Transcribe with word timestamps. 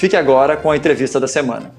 Fique 0.00 0.16
agora 0.16 0.56
com 0.56 0.70
a 0.70 0.76
entrevista 0.78 1.20
da 1.20 1.28
semana. 1.28 1.74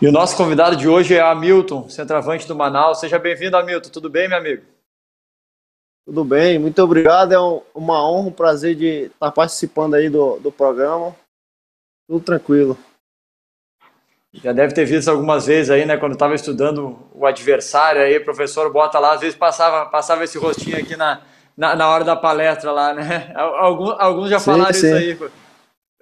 E 0.00 0.08
o 0.08 0.10
nosso 0.10 0.34
convidado 0.38 0.74
de 0.74 0.88
hoje 0.88 1.14
é 1.14 1.20
Hamilton, 1.20 1.90
centroavante 1.90 2.48
do 2.48 2.56
Manaus. 2.56 2.98
Seja 2.98 3.18
bem-vindo, 3.18 3.58
Hamilton. 3.58 3.90
Tudo 3.90 4.08
bem, 4.08 4.26
meu 4.26 4.38
amigo? 4.38 4.62
Tudo 6.06 6.24
bem, 6.24 6.58
muito 6.58 6.82
obrigado. 6.82 7.32
É 7.32 7.38
uma 7.74 8.08
honra, 8.08 8.28
um 8.28 8.32
prazer 8.32 8.74
de 8.74 8.86
estar 9.12 9.30
participando 9.32 9.92
aí 9.92 10.08
do, 10.08 10.38
do 10.38 10.50
programa. 10.50 11.14
Tudo 12.08 12.24
tranquilo. 12.24 12.78
Já 14.32 14.54
deve 14.54 14.72
ter 14.72 14.86
visto 14.86 15.10
algumas 15.10 15.44
vezes 15.44 15.70
aí, 15.70 15.84
né, 15.84 15.98
quando 15.98 16.14
estava 16.14 16.34
estudando 16.34 16.98
o 17.12 17.26
adversário 17.26 18.00
aí, 18.00 18.16
o 18.16 18.24
professor 18.24 18.72
bota 18.72 18.98
lá, 18.98 19.12
às 19.12 19.20
vezes 19.20 19.36
passava, 19.36 19.84
passava 19.90 20.24
esse 20.24 20.38
rostinho 20.38 20.78
aqui 20.78 20.96
na, 20.96 21.20
na, 21.54 21.76
na 21.76 21.86
hora 21.86 22.02
da 22.02 22.16
palestra 22.16 22.72
lá, 22.72 22.94
né? 22.94 23.30
Alguns, 23.36 23.94
alguns 24.00 24.30
já 24.30 24.40
falaram 24.40 24.72
sim, 24.72 24.80
sim. 24.80 25.10
isso 25.10 25.24
aí. 25.24 25.41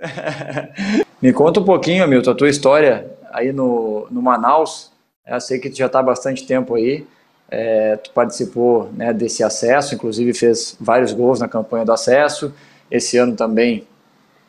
Me 1.20 1.32
conta 1.32 1.60
um 1.60 1.64
pouquinho, 1.64 2.06
Milton, 2.08 2.30
a 2.30 2.34
tua 2.34 2.48
história 2.48 3.10
aí 3.32 3.52
no, 3.52 4.06
no 4.10 4.22
Manaus. 4.22 4.90
Eu 5.26 5.40
sei 5.40 5.58
que 5.58 5.70
tu 5.70 5.76
já 5.76 5.86
está 5.86 6.00
há 6.00 6.02
bastante 6.02 6.46
tempo 6.46 6.74
aí. 6.74 7.06
É, 7.50 7.96
tu 7.96 8.10
participou 8.12 8.90
né, 8.92 9.12
desse 9.12 9.42
acesso, 9.42 9.94
inclusive 9.94 10.32
fez 10.32 10.76
vários 10.80 11.12
gols 11.12 11.40
na 11.40 11.48
campanha 11.48 11.84
do 11.84 11.92
acesso. 11.92 12.54
Esse 12.90 13.18
ano 13.18 13.36
também 13.36 13.86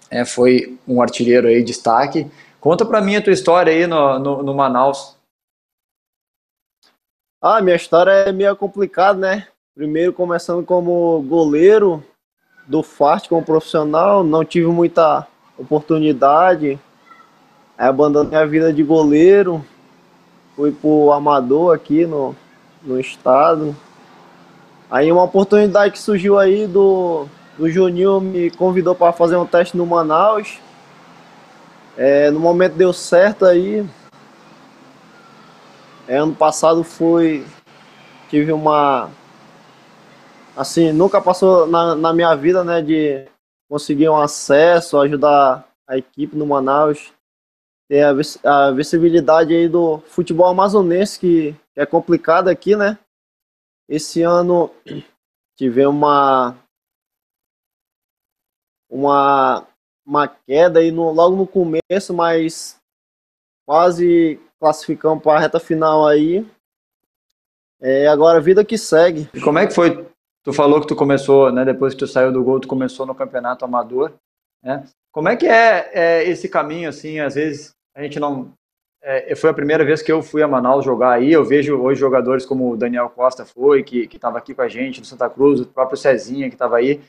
é, 0.10 0.24
foi 0.24 0.78
um 0.88 1.02
artilheiro 1.02 1.48
aí 1.48 1.64
destaque. 1.64 2.30
Conta 2.60 2.86
para 2.86 3.02
mim 3.02 3.16
a 3.16 3.22
tua 3.22 3.34
história 3.34 3.74
aí 3.74 3.88
no, 3.88 4.20
no, 4.20 4.44
no, 4.44 4.54
Manaus. 4.54 5.18
Ah, 7.42 7.62
minha 7.62 7.76
história 7.76 8.12
é 8.12 8.32
meio 8.32 8.56
complicada, 8.56 9.20
né? 9.20 9.48
Primeiro 9.74 10.14
começando 10.14 10.64
como 10.64 11.24
goleiro 11.24 12.04
do 12.68 12.84
FART 12.84 13.28
como 13.28 13.44
profissional, 13.44 14.24
não 14.24 14.46
tive 14.46 14.68
muita 14.68 15.28
oportunidade. 15.62 16.80
Aí 17.78 17.88
abandonei 17.88 18.38
a 18.38 18.46
vida 18.46 18.74
de 18.74 18.84
goleiro, 18.84 19.64
fui 20.56 20.72
pro 20.72 21.12
amador 21.12 21.74
aqui 21.74 22.06
no, 22.06 22.36
no 22.84 23.00
estado. 23.00 23.76
Aí 24.90 25.12
uma 25.12 25.24
oportunidade 25.24 25.94
que 25.94 26.00
surgiu 26.00 26.38
aí 26.38 26.68
do, 26.68 27.26
do 27.58 27.70
Juninho 27.70 28.20
me 28.20 28.52
convidou 28.52 28.94
para 28.94 29.14
fazer 29.14 29.38
um 29.38 29.46
teste 29.46 29.78
no 29.78 29.86
Manaus. 29.86 30.60
É, 31.98 32.30
no 32.30 32.40
momento 32.40 32.74
deu 32.74 32.92
certo 32.92 33.46
aí. 33.46 33.86
É, 36.08 36.18
ano 36.18 36.36
passado 36.36 36.84
foi. 36.84 37.46
Tive 38.30 38.52
uma. 38.52 39.10
Assim, 40.56 40.92
nunca 40.92 41.22
passou 41.22 41.66
na, 41.68 41.96
na 41.96 42.14
minha 42.14 42.36
vida, 42.36 42.64
né? 42.64 42.82
De 42.82 43.26
conseguir 43.72 44.10
um 44.10 44.18
acesso, 44.18 45.00
ajudar 45.00 45.66
a 45.88 45.98
equipe 45.98 46.36
no 46.36 46.46
Manaus. 46.46 47.14
Ter 47.90 48.04
a, 48.04 48.12
a 48.44 48.72
visibilidade 48.72 49.56
aí 49.56 49.70
do 49.70 50.00
futebol 50.00 50.48
amazonense, 50.48 51.18
que, 51.18 51.56
é 51.74 51.86
complicado 51.86 52.50
aqui, 52.50 52.76
né? 52.76 53.00
Esse 53.88 54.22
ano 54.24 54.70
tivemos 55.58 55.96
uma. 55.96 56.58
Uma 58.90 59.66
uma 60.06 60.28
queda 60.28 60.80
aí 60.80 60.92
no, 60.92 61.12
logo 61.12 61.38
no 61.38 61.48
começo, 61.48 62.14
mas 62.14 62.78
quase 63.66 64.38
classificamos 64.60 65.24
para 65.24 65.38
a 65.38 65.40
reta 65.40 65.60
final 65.60 66.06
aí. 66.06 66.46
É, 67.80 68.08
agora 68.08 68.42
vida 68.42 68.66
que 68.66 68.78
segue. 68.78 69.30
E 69.34 69.40
como 69.40 69.60
é 69.60 69.68
que 69.68 69.74
foi? 69.74 70.06
Tu 70.44 70.54
falou 70.54 70.82
que 70.82 70.88
tu 70.88 70.96
começou, 70.96 71.52
né? 71.52 71.64
Depois 71.64 71.94
que 71.94 72.00
tu 72.00 72.08
saiu 72.08 72.32
do 72.32 72.44
gol, 72.44 72.60
tu 72.60 72.68
começou 72.68 73.06
no 73.06 73.16
campeonato 73.16 73.64
amador, 73.64 74.14
né? 74.64 74.84
Como 75.12 75.30
é 75.30 75.36
que 75.36 75.48
é, 75.48 75.92
é 75.94 76.30
esse 76.30 76.50
caminho 76.50 76.90
assim? 76.90 77.20
Às 77.20 77.36
vezes 77.36 77.76
a 77.96 78.02
gente 78.02 78.20
não 78.20 78.54
é, 79.04 79.36
foi 79.36 79.50
a 79.50 79.54
primeira 79.54 79.84
vez 79.84 80.02
que 80.02 80.12
eu 80.12 80.22
fui 80.22 80.44
a 80.44 80.48
Manaus 80.48 80.86
jogar 80.86 81.12
aí. 81.12 81.32
Eu 81.32 81.44
vejo 81.44 81.76
hoje 81.82 82.00
jogadores 82.00 82.46
como 82.46 82.72
o 82.72 82.78
Daniel 82.78 83.10
Costa 83.10 83.46
foi, 83.46 83.84
que 83.84 84.08
estava 84.14 84.38
aqui 84.38 84.54
com 84.54 84.62
a 84.62 84.68
gente 84.68 85.00
no 85.00 85.06
Santa 85.06 85.30
Cruz, 85.30 85.60
o 85.60 85.66
próprio 85.66 85.98
Cezinha 85.98 86.50
que 86.50 86.56
estava 86.56 86.78
aí. 86.78 87.02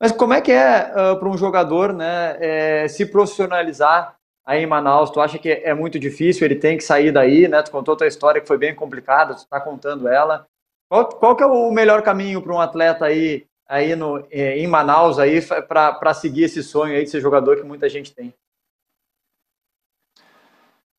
Mas 0.00 0.12
como 0.12 0.32
é 0.32 0.40
que 0.40 0.52
é 0.52 0.92
uh, 0.92 1.18
para 1.18 1.28
um 1.28 1.36
jogador 1.36 1.92
né, 1.92 2.36
é, 2.40 2.88
se 2.88 3.06
profissionalizar 3.06 4.16
aí 4.44 4.62
em 4.62 4.66
Manaus? 4.66 5.10
Tu 5.10 5.20
acha 5.20 5.38
que 5.38 5.50
é 5.50 5.74
muito 5.74 5.98
difícil? 5.98 6.44
Ele 6.44 6.56
tem 6.56 6.76
que 6.76 6.84
sair 6.84 7.12
daí, 7.12 7.48
né? 7.48 7.62
Tu 7.62 7.70
contou 7.70 7.96
tua 7.96 8.06
história 8.06 8.40
que 8.40 8.46
foi 8.48 8.58
bem 8.58 8.74
complicada, 8.74 9.34
tu 9.34 9.38
está 9.38 9.60
contando 9.60 10.08
ela. 10.08 10.46
Qual, 10.88 11.08
qual 11.10 11.36
que 11.36 11.42
é 11.42 11.46
o 11.46 11.70
melhor 11.70 12.02
caminho 12.02 12.40
para 12.40 12.52
um 12.52 12.60
atleta 12.60 13.04
aí, 13.04 13.46
aí 13.68 13.94
no, 13.94 14.26
é, 14.30 14.58
em 14.58 14.66
Manaus 14.66 15.18
aí 15.18 15.40
para 15.68 16.14
seguir 16.14 16.44
esse 16.44 16.62
sonho 16.62 16.96
aí 16.96 17.04
de 17.04 17.10
ser 17.10 17.20
jogador 17.20 17.56
que 17.56 17.62
muita 17.62 17.88
gente 17.88 18.14
tem? 18.14 18.32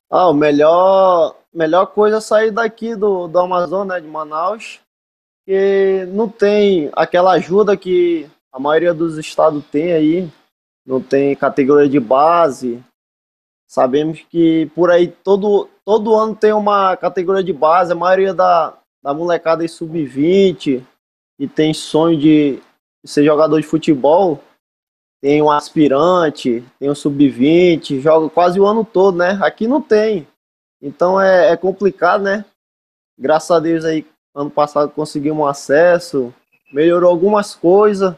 Ah, 0.08 0.28
o 0.28 0.34
melhor, 0.34 1.36
melhor 1.52 1.86
coisa 1.86 2.18
é 2.18 2.20
sair 2.20 2.50
daqui 2.50 2.94
do, 2.94 3.28
do 3.28 3.38
Amazonas, 3.38 3.96
né, 3.96 4.00
de 4.00 4.08
Manaus, 4.08 4.80
que 5.44 6.04
não 6.08 6.28
tem 6.28 6.90
aquela 6.94 7.32
ajuda 7.32 7.76
que 7.76 8.28
a 8.52 8.58
maioria 8.58 8.92
dos 8.92 9.18
estados 9.18 9.64
tem 9.66 9.92
aí, 9.92 10.28
não 10.84 11.00
tem 11.00 11.36
categoria 11.36 11.88
de 11.88 12.00
base. 12.00 12.82
Sabemos 13.68 14.20
que 14.28 14.66
por 14.74 14.90
aí 14.90 15.06
todo, 15.06 15.68
todo 15.84 16.16
ano 16.16 16.34
tem 16.34 16.52
uma 16.52 16.96
categoria 16.96 17.44
de 17.44 17.52
base, 17.52 17.92
a 17.92 17.96
maioria 17.96 18.34
da, 18.34 18.79
da 19.02 19.14
molecada 19.14 19.64
é 19.64 19.68
sub-20 19.68 20.84
e 21.38 21.48
tem 21.48 21.72
sonho 21.72 22.18
de 22.18 22.62
ser 23.04 23.24
jogador 23.24 23.60
de 23.60 23.66
futebol, 23.66 24.42
tem 25.20 25.42
um 25.42 25.50
aspirante, 25.50 26.64
tem 26.78 26.90
um 26.90 26.94
sub-20, 26.94 28.00
joga 28.00 28.28
quase 28.28 28.60
o 28.60 28.66
ano 28.66 28.84
todo, 28.84 29.18
né? 29.18 29.38
Aqui 29.42 29.66
não 29.66 29.80
tem. 29.80 30.26
Então 30.80 31.20
é, 31.20 31.50
é 31.50 31.56
complicado, 31.56 32.22
né? 32.22 32.44
Graças 33.18 33.50
a 33.50 33.60
Deus 33.60 33.84
aí, 33.84 34.06
ano 34.34 34.50
passado 34.50 34.90
conseguimos 34.92 35.48
acesso, 35.48 36.32
melhorou 36.72 37.10
algumas 37.10 37.54
coisas, 37.54 38.14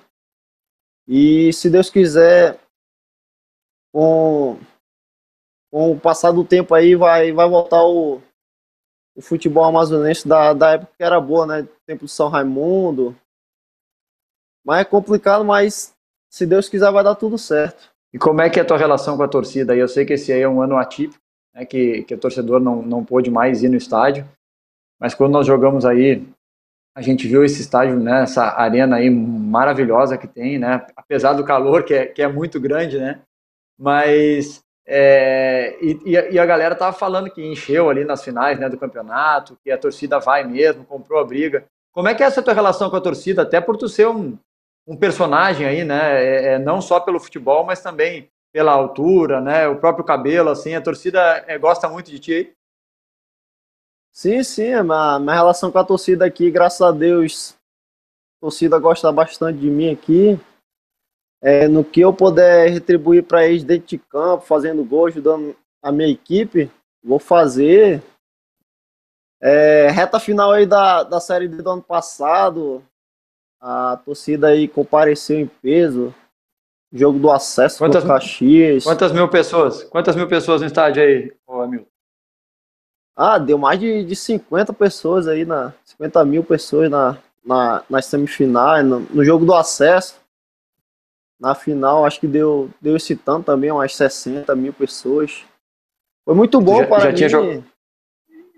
e 1.06 1.52
se 1.52 1.68
Deus 1.68 1.90
quiser, 1.90 2.58
com, 3.92 4.58
com 5.70 5.92
o 5.92 6.00
passar 6.00 6.32
do 6.32 6.44
tempo 6.44 6.74
aí, 6.74 6.94
vai, 6.94 7.32
vai 7.32 7.48
voltar 7.48 7.82
o, 7.84 8.22
o 9.14 9.20
futebol 9.20 9.64
amazonense 9.64 10.26
da, 10.26 10.52
da 10.52 10.72
época 10.72 10.92
que 10.96 11.04
era 11.04 11.20
boa, 11.20 11.46
né? 11.46 11.68
Tempo 11.86 12.06
de 12.06 12.10
São 12.10 12.28
Raimundo. 12.28 13.16
Mas 14.64 14.80
é 14.80 14.84
complicado, 14.84 15.44
mas 15.44 15.94
se 16.30 16.46
Deus 16.46 16.68
quiser 16.68 16.90
vai 16.90 17.04
dar 17.04 17.14
tudo 17.14 17.36
certo. 17.36 17.92
E 18.12 18.18
como 18.18 18.40
é 18.40 18.48
que 18.48 18.58
é 18.58 18.62
a 18.62 18.66
tua 18.66 18.78
relação 18.78 19.16
com 19.16 19.22
a 19.22 19.28
torcida? 19.28 19.74
Eu 19.74 19.88
sei 19.88 20.04
que 20.04 20.12
esse 20.12 20.32
aí 20.32 20.42
é 20.42 20.48
um 20.48 20.62
ano 20.62 20.76
atípico, 20.76 21.20
né, 21.54 21.64
que, 21.64 22.02
que 22.04 22.14
o 22.14 22.18
torcedor 22.18 22.60
não, 22.60 22.82
não 22.82 23.04
pôde 23.04 23.30
mais 23.30 23.62
ir 23.62 23.68
no 23.68 23.76
estádio, 23.76 24.28
mas 25.00 25.14
quando 25.14 25.32
nós 25.32 25.46
jogamos 25.46 25.84
aí 25.84 26.26
a 26.94 27.00
gente 27.00 27.26
viu 27.26 27.42
esse 27.42 27.62
estádio, 27.62 27.98
né, 27.98 28.22
essa 28.22 28.44
arena 28.44 28.96
aí 28.96 29.08
maravilhosa 29.08 30.18
que 30.18 30.28
tem, 30.28 30.58
né, 30.58 30.86
apesar 30.94 31.32
do 31.32 31.44
calor 31.44 31.84
que 31.84 31.94
é, 31.94 32.06
que 32.06 32.20
é 32.20 32.28
muito 32.28 32.60
grande, 32.60 32.98
né, 32.98 33.22
mas 33.78 34.62
é, 34.86 35.78
e, 35.80 36.00
e, 36.04 36.38
a 36.38 36.46
galera 36.46 36.74
tava 36.74 36.92
falando 36.96 37.30
que 37.30 37.44
encheu 37.44 37.88
ali 37.88 38.04
nas 38.04 38.22
finais, 38.22 38.58
né, 38.58 38.68
do 38.68 38.78
campeonato, 38.78 39.56
que 39.62 39.70
a 39.70 39.78
torcida 39.78 40.18
vai 40.18 40.44
mesmo, 40.44 40.84
comprou 40.84 41.20
a 41.20 41.24
briga. 41.24 41.64
Como 41.92 42.08
é 42.08 42.14
que 42.14 42.22
é 42.22 42.26
essa 42.26 42.42
tua 42.42 42.54
relação 42.54 42.90
com 42.90 42.96
a 42.96 43.00
torcida, 43.00 43.42
até 43.42 43.60
por 43.60 43.76
tu 43.76 43.88
ser 43.88 44.08
um, 44.08 44.36
um 44.86 44.96
personagem 44.96 45.66
aí, 45.66 45.84
né, 45.84 46.22
é, 46.22 46.44
é, 46.54 46.58
não 46.58 46.80
só 46.80 46.98
pelo 46.98 47.20
futebol, 47.20 47.64
mas 47.64 47.80
também 47.80 48.28
pela 48.52 48.72
altura, 48.72 49.40
né, 49.40 49.68
o 49.68 49.76
próprio 49.76 50.04
cabelo, 50.04 50.50
assim, 50.50 50.74
a 50.74 50.80
torcida 50.80 51.44
é, 51.46 51.56
gosta 51.58 51.88
muito 51.88 52.10
de 52.10 52.18
ti 52.18 52.34
aí? 52.34 52.52
Sim, 54.12 54.42
sim, 54.42 54.72
a 54.74 54.82
minha, 54.82 55.18
minha 55.18 55.34
relação 55.34 55.70
com 55.70 55.78
a 55.78 55.84
torcida 55.84 56.26
aqui, 56.26 56.50
graças 56.50 56.82
a 56.82 56.90
Deus, 56.90 57.54
a 58.38 58.40
torcida 58.42 58.78
gosta 58.78 59.10
bastante 59.10 59.58
de 59.58 59.70
mim 59.70 59.90
aqui. 59.90 60.38
É, 61.42 61.66
no 61.66 61.84
que 61.84 62.00
eu 62.00 62.12
puder 62.12 62.70
retribuir 62.70 63.24
para 63.24 63.44
eles 63.44 63.64
dentro 63.64 63.88
de 63.88 63.98
campo, 63.98 64.46
fazendo 64.46 64.84
gol, 64.84 65.06
ajudando 65.06 65.56
a 65.82 65.90
minha 65.90 66.08
equipe, 66.08 66.70
vou 67.02 67.18
fazer. 67.18 68.00
É, 69.40 69.88
reta 69.90 70.20
final 70.20 70.52
aí 70.52 70.64
da, 70.64 71.02
da 71.02 71.18
Série 71.18 71.48
do 71.48 71.68
ano 71.68 71.82
passado, 71.82 72.80
a 73.60 73.96
torcida 74.04 74.48
aí 74.48 74.68
compareceu 74.68 75.40
em 75.40 75.46
peso, 75.48 76.14
jogo 76.92 77.18
do 77.18 77.30
acesso 77.30 77.78
quantas, 77.78 78.04
Caxias. 78.04 78.84
Quantas 78.84 79.10
mil 79.10 79.28
pessoas? 79.28 79.82
Quantas 79.84 80.14
mil 80.14 80.28
pessoas 80.28 80.60
no 80.60 80.66
estádio 80.68 81.02
aí, 81.02 81.32
ô 81.44 81.60
Hamilton? 81.60 81.86
Ah, 83.16 83.38
deu 83.38 83.58
mais 83.58 83.78
de, 83.78 84.04
de 84.04 84.16
50 84.16 84.72
pessoas 84.72 85.26
aí, 85.26 85.44
na, 85.44 85.72
50 85.84 86.24
mil 86.24 86.44
pessoas 86.44 86.88
na, 86.88 87.18
na, 87.44 87.82
nas 87.90 88.06
semifinais, 88.06 88.84
no, 88.84 89.00
no 89.00 89.24
jogo 89.24 89.44
do 89.44 89.54
acesso. 89.54 90.21
Na 91.42 91.56
final, 91.56 92.04
acho 92.04 92.20
que 92.20 92.28
deu, 92.28 92.70
deu 92.80 92.96
esse 92.96 93.16
tanto 93.16 93.46
também, 93.46 93.72
umas 93.72 93.96
60 93.96 94.54
mil 94.54 94.72
pessoas. 94.72 95.44
Foi 96.24 96.36
muito 96.36 96.60
bom 96.60 96.78
já, 96.78 96.86
para 96.86 97.00
já 97.00 97.08
mim. 97.10 97.16
Tinha 97.16 97.72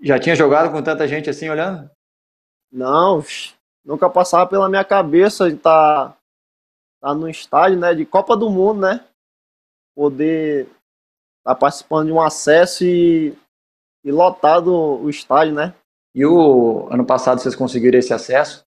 já 0.03 0.19
tinha 0.19 0.35
jogado 0.35 0.71
com 0.71 0.83
tanta 0.83 1.07
gente 1.07 1.27
assim 1.27 1.49
olhando? 1.49 1.89
Não, 2.71 3.23
nunca 3.83 4.07
passava 4.07 4.47
pela 4.47 4.69
minha 4.69 4.83
cabeça 4.83 5.49
de 5.49 5.55
estar 5.55 6.09
tá, 6.09 6.17
tá 7.01 7.15
no 7.15 7.27
estádio, 7.27 7.79
né, 7.79 7.95
de 7.95 8.05
Copa 8.05 8.37
do 8.37 8.51
Mundo, 8.51 8.81
né? 8.81 9.03
Poder 9.95 10.65
estar 10.65 10.75
tá 11.43 11.55
participando 11.55 12.05
de 12.05 12.11
um 12.11 12.21
acesso 12.21 12.83
e, 12.83 13.35
e 14.03 14.11
lotado 14.11 14.71
o 14.71 15.09
estádio, 15.09 15.55
né? 15.55 15.73
E 16.13 16.23
o 16.23 16.87
ano 16.91 17.03
passado 17.03 17.41
vocês 17.41 17.55
conseguiram 17.55 17.97
esse 17.97 18.13
acesso. 18.13 18.64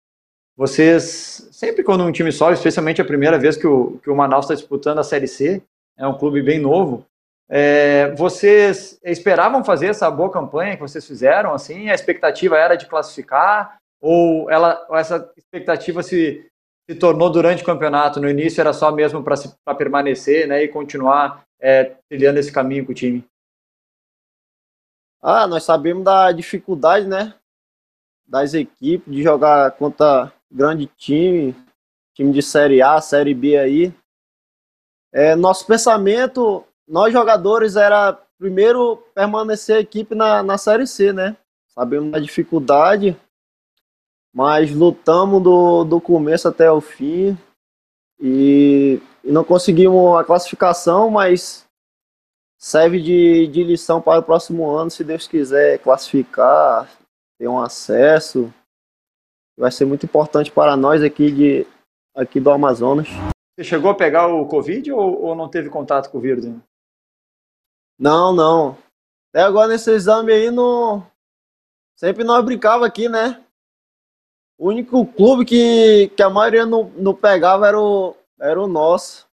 Vocês, 0.56 1.48
sempre 1.52 1.84
quando 1.84 2.02
um 2.02 2.10
time 2.10 2.32
sobe, 2.32 2.54
especialmente 2.54 3.02
a 3.02 3.04
primeira 3.04 3.38
vez 3.38 3.56
que 3.56 3.66
o, 3.66 3.98
que 3.98 4.08
o 4.08 4.16
Manaus 4.16 4.46
está 4.46 4.54
disputando 4.54 4.98
a 4.98 5.04
Série 5.04 5.28
C, 5.28 5.62
é 5.98 6.06
um 6.06 6.16
clube 6.16 6.42
bem 6.42 6.58
novo, 6.58 7.06
é, 7.48 8.10
vocês 8.14 8.98
esperavam 9.04 9.62
fazer 9.62 9.88
essa 9.88 10.10
boa 10.10 10.30
campanha 10.30 10.74
que 10.74 10.82
vocês 10.82 11.06
fizeram? 11.06 11.52
Assim, 11.52 11.90
a 11.90 11.94
expectativa 11.94 12.56
era 12.56 12.74
de 12.74 12.86
classificar 12.86 13.78
ou 14.00 14.50
ela, 14.50 14.84
essa 14.92 15.30
expectativa 15.36 16.02
se, 16.02 16.50
se 16.88 16.96
tornou 16.96 17.30
durante 17.30 17.62
o 17.62 17.66
campeonato? 17.66 18.20
No 18.20 18.28
início 18.28 18.60
era 18.60 18.72
só 18.72 18.90
mesmo 18.90 19.22
para 19.22 19.74
permanecer, 19.74 20.48
né, 20.48 20.62
e 20.62 20.68
continuar 20.68 21.44
é, 21.60 21.96
trilhando 22.08 22.38
esse 22.38 22.50
caminho 22.50 22.84
com 22.84 22.92
o 22.92 22.94
time? 22.94 23.24
Ah, 25.22 25.46
nós 25.46 25.64
sabemos 25.64 26.02
da 26.02 26.32
dificuldade, 26.32 27.06
né, 27.06 27.34
das 28.26 28.54
equipes 28.54 29.12
de 29.12 29.22
jogar 29.22 29.70
contra 29.72 30.32
grande 30.50 30.86
time, 30.96 31.54
time 32.14 32.32
de 32.32 32.42
Série 32.42 32.82
A, 32.82 33.00
Série 33.00 33.34
B 33.34 33.56
aí. 33.56 33.94
É, 35.12 35.34
nosso 35.34 35.66
pensamento 35.66 36.64
nós 36.86 37.12
jogadores 37.12 37.74
era 37.74 38.12
primeiro 38.38 38.98
permanecer 39.14 39.76
a 39.76 39.80
equipe 39.80 40.14
na, 40.14 40.42
na 40.42 40.56
Série 40.56 40.86
C, 40.86 41.12
né? 41.12 41.36
Sabemos 41.68 42.12
da 42.12 42.18
dificuldade, 42.18 43.18
mas 44.32 44.70
lutamos 44.72 45.42
do, 45.42 45.84
do 45.84 46.00
começo 46.00 46.48
até 46.48 46.70
o 46.70 46.80
fim 46.80 47.36
e, 48.20 49.00
e 49.24 49.32
não 49.32 49.44
conseguimos 49.44 50.18
a 50.18 50.24
classificação, 50.24 51.10
mas 51.10 51.66
serve 52.58 53.00
de, 53.00 53.46
de 53.48 53.64
lição 53.64 54.00
para 54.00 54.20
o 54.20 54.22
próximo 54.22 54.70
ano, 54.70 54.90
se 54.90 55.04
Deus 55.04 55.26
quiser 55.26 55.78
classificar, 55.80 56.88
ter 57.38 57.48
um 57.48 57.60
acesso. 57.60 58.52
Vai 59.56 59.70
ser 59.72 59.86
muito 59.86 60.04
importante 60.04 60.52
para 60.52 60.76
nós 60.76 61.02
aqui, 61.02 61.32
de, 61.32 61.66
aqui 62.14 62.38
do 62.38 62.50
Amazonas. 62.50 63.08
Você 63.54 63.64
chegou 63.64 63.90
a 63.90 63.94
pegar 63.94 64.26
o 64.26 64.46
Covid 64.46 64.92
ou, 64.92 65.22
ou 65.22 65.34
não 65.34 65.48
teve 65.48 65.70
contato 65.70 66.10
com 66.10 66.18
o 66.18 66.20
vírus? 66.20 66.44
Hein? 66.44 66.62
Não, 67.98 68.34
não. 68.34 68.76
Até 69.30 69.42
agora 69.42 69.68
nesse 69.68 69.90
exame 69.90 70.30
aí, 70.30 70.50
não... 70.50 71.06
sempre 71.96 72.22
nós 72.22 72.44
brincava 72.44 72.86
aqui, 72.86 73.08
né? 73.08 73.42
O 74.58 74.68
único 74.68 75.06
clube 75.06 75.44
que, 75.44 76.08
que 76.16 76.22
a 76.22 76.30
maioria 76.30 76.66
não, 76.66 76.90
não 76.90 77.14
pegava 77.14 77.66
era 77.66 77.80
o, 77.80 78.14
era 78.38 78.60
o 78.60 78.66
nosso. 78.66 79.26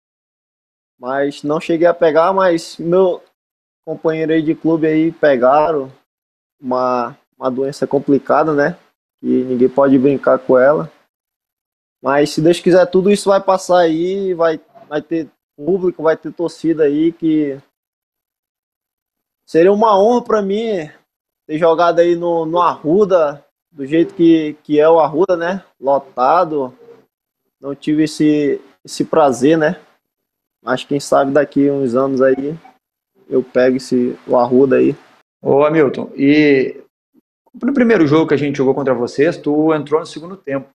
Mas 0.98 1.44
não 1.44 1.60
cheguei 1.60 1.88
a 1.88 1.94
pegar, 1.94 2.32
mas 2.32 2.78
meu 2.78 3.22
companheiro 3.86 4.32
aí 4.32 4.42
de 4.42 4.56
clube 4.56 4.88
aí 4.88 5.12
pegaram 5.12 5.92
uma, 6.60 7.18
uma 7.38 7.52
doença 7.52 7.86
complicada, 7.86 8.54
né? 8.54 8.78
Que 9.24 9.44
ninguém 9.46 9.70
pode 9.70 9.98
brincar 9.98 10.38
com 10.38 10.60
ela. 10.60 10.92
Mas 12.02 12.32
se 12.32 12.42
Deus 12.42 12.60
quiser, 12.60 12.86
tudo 12.88 13.10
isso 13.10 13.30
vai 13.30 13.42
passar 13.42 13.78
aí, 13.78 14.34
vai, 14.34 14.60
vai 14.90 15.02
ter 15.02 15.30
público, 15.56 16.04
vai 16.04 16.18
ter 16.18 16.34
torcida 16.34 16.84
aí 16.84 17.14
que 17.14 17.58
seria 19.46 19.72
uma 19.72 19.98
honra 19.98 20.22
para 20.22 20.42
mim 20.42 20.90
ter 21.48 21.58
jogado 21.58 22.00
aí 22.00 22.18
no, 22.18 22.46
no 22.46 22.60
Arruda, 22.60 23.46
do 23.72 23.86
jeito 23.86 24.14
que, 24.14 24.58
que 24.62 24.78
é 24.78 24.90
o 24.90 25.00
Arruda, 25.00 25.38
né? 25.38 25.64
Lotado. 25.80 26.78
Não 27.62 27.74
tive 27.74 28.04
esse, 28.04 28.60
esse 28.84 29.06
prazer, 29.06 29.58
né? 29.58 29.80
Mas 30.62 30.84
quem 30.84 31.00
sabe 31.00 31.32
daqui 31.32 31.72
uns 31.72 31.96
anos 31.96 32.22
aí 32.22 32.60
eu 33.30 33.42
pego 33.42 33.78
esse, 33.78 34.20
o 34.28 34.36
Arruda 34.36 34.76
aí. 34.76 34.94
Ô 35.42 35.64
Hamilton, 35.64 36.12
e 36.18 36.83
no 37.62 37.74
primeiro 37.74 38.08
jogo 38.08 38.28
que 38.28 38.34
a 38.34 38.38
gente 38.38 38.58
jogou 38.58 38.74
contra 38.74 38.94
vocês, 38.94 39.38
tu 39.38 39.74
entrou 39.74 40.00
no 40.00 40.06
segundo 40.06 40.38
tempo. 40.38 40.70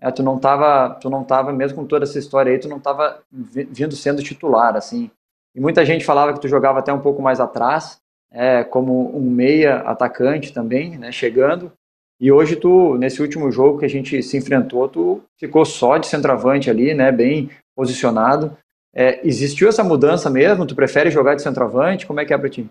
É, 0.00 0.10
tu 0.10 0.22
não 0.22 0.38
tava, 0.38 0.94
tu 1.00 1.08
não 1.08 1.24
tava, 1.24 1.52
mesmo 1.52 1.78
com 1.78 1.86
toda 1.86 2.04
essa 2.04 2.18
história 2.18 2.52
aí, 2.52 2.58
tu 2.58 2.68
não 2.68 2.80
tava 2.80 3.22
vindo 3.30 3.94
sendo 3.94 4.22
titular, 4.22 4.76
assim. 4.76 5.10
E 5.54 5.60
muita 5.60 5.84
gente 5.84 6.04
falava 6.04 6.32
que 6.32 6.40
tu 6.40 6.48
jogava 6.48 6.80
até 6.80 6.92
um 6.92 7.00
pouco 7.00 7.22
mais 7.22 7.40
atrás 7.40 7.98
é, 8.34 8.64
como 8.64 9.16
um 9.16 9.30
meia 9.30 9.76
atacante 9.78 10.52
também, 10.52 10.98
né, 10.98 11.12
chegando. 11.12 11.72
E 12.20 12.32
hoje 12.32 12.56
tu, 12.56 12.96
nesse 12.96 13.22
último 13.22 13.50
jogo 13.50 13.78
que 13.78 13.84
a 13.84 13.88
gente 13.88 14.20
se 14.22 14.36
enfrentou, 14.36 14.88
tu 14.88 15.22
ficou 15.38 15.64
só 15.64 15.96
de 15.96 16.06
centroavante 16.06 16.68
ali, 16.68 16.92
né, 16.92 17.12
bem 17.12 17.50
posicionado. 17.76 18.56
É, 18.92 19.26
existiu 19.26 19.68
essa 19.68 19.84
mudança 19.84 20.28
mesmo? 20.28 20.66
Tu 20.66 20.74
prefere 20.74 21.10
jogar 21.10 21.34
de 21.34 21.42
centroavante? 21.42 22.06
Como 22.06 22.20
é 22.20 22.24
que 22.24 22.34
é 22.34 22.38
para 22.38 22.48
ti? 22.48 22.68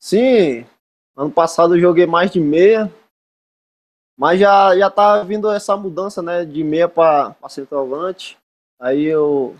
Sim, 0.00 0.64
ano 1.16 1.30
passado 1.30 1.74
eu 1.74 1.80
joguei 1.80 2.06
mais 2.06 2.30
de 2.30 2.40
meia, 2.40 2.92
mas 4.18 4.38
já 4.38 4.76
já 4.76 4.90
tá 4.90 5.22
vindo 5.22 5.50
essa 5.50 5.76
mudança, 5.76 6.22
né, 6.22 6.44
de 6.44 6.62
meia 6.62 6.88
para 6.88 7.34
centroavante. 7.48 8.38
Aí 8.78 9.04
eu 9.04 9.56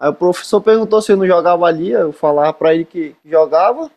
Aí 0.00 0.08
o 0.08 0.14
professor 0.14 0.62
perguntou 0.62 1.02
se 1.02 1.12
eu 1.12 1.16
não 1.18 1.26
jogava 1.26 1.66
ali, 1.66 1.90
eu 1.90 2.10
falava 2.10 2.54
para 2.54 2.74
ele 2.74 2.86
que 2.86 3.14
jogava. 3.22 3.90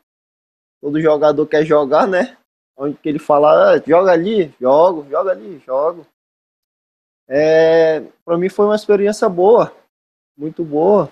Todo 0.82 1.00
jogador 1.00 1.48
quer 1.48 1.66
jogar, 1.66 2.06
né? 2.06 2.36
Onde 2.76 2.98
que 2.98 3.08
ele 3.08 3.20
fala, 3.20 3.72
ah, 3.72 3.80
joga 3.80 4.12
ali, 4.12 4.54
jogo, 4.60 5.08
joga 5.10 5.32
ali, 5.32 5.60
jogo. 5.60 6.06
É, 7.26 8.02
para 8.26 8.38
mim 8.38 8.50
foi 8.50 8.66
uma 8.66 8.76
experiência 8.76 9.30
boa, 9.30 9.74
muito 10.38 10.62
boa, 10.62 11.10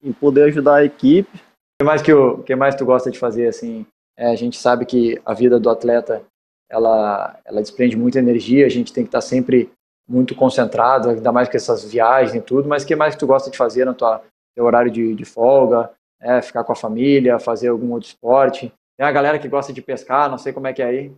em 0.00 0.12
poder 0.12 0.44
ajudar 0.44 0.76
a 0.76 0.84
equipe. 0.84 1.36
O 1.36 1.40
que 1.80 1.84
mais 1.84 2.02
que, 2.02 2.12
o 2.12 2.42
que 2.44 2.54
mais 2.54 2.76
tu 2.76 2.84
gosta 2.84 3.10
de 3.10 3.18
fazer 3.18 3.48
assim? 3.48 3.84
É, 4.16 4.30
a 4.30 4.36
gente 4.36 4.56
sabe 4.56 4.84
que 4.84 5.20
a 5.24 5.32
vida 5.32 5.58
do 5.58 5.70
atleta 5.70 6.24
ela, 6.70 7.38
ela 7.44 7.60
desprende 7.60 7.96
muita 7.96 8.18
energia, 8.18 8.64
a 8.64 8.70
gente 8.70 8.92
tem 8.92 9.04
que 9.04 9.08
estar 9.08 9.20
sempre 9.20 9.70
muito 10.08 10.34
concentrado, 10.34 11.10
ainda 11.10 11.30
mais 11.30 11.48
com 11.48 11.56
essas 11.56 11.84
viagens 11.84 12.34
e 12.34 12.40
tudo, 12.40 12.68
mas 12.68 12.82
o 12.82 12.86
que 12.86 12.96
mais 12.96 13.14
que 13.14 13.20
tu 13.20 13.26
gosta 13.26 13.50
de 13.50 13.56
fazer 13.56 13.84
no 13.84 13.94
tua, 13.94 14.22
teu 14.54 14.64
horário 14.64 14.90
de, 14.90 15.14
de 15.14 15.24
folga? 15.24 15.90
É, 16.20 16.40
ficar 16.40 16.62
com 16.64 16.72
a 16.72 16.76
família, 16.76 17.38
fazer 17.38 17.68
algum 17.68 17.92
outro 17.92 18.08
esporte? 18.08 18.72
Tem 18.96 19.06
a 19.06 19.12
galera 19.12 19.38
que 19.38 19.48
gosta 19.48 19.72
de 19.72 19.82
pescar, 19.82 20.30
não 20.30 20.38
sei 20.38 20.52
como 20.52 20.66
é 20.66 20.72
que 20.72 20.82
é 20.82 20.86
aí. 20.86 21.16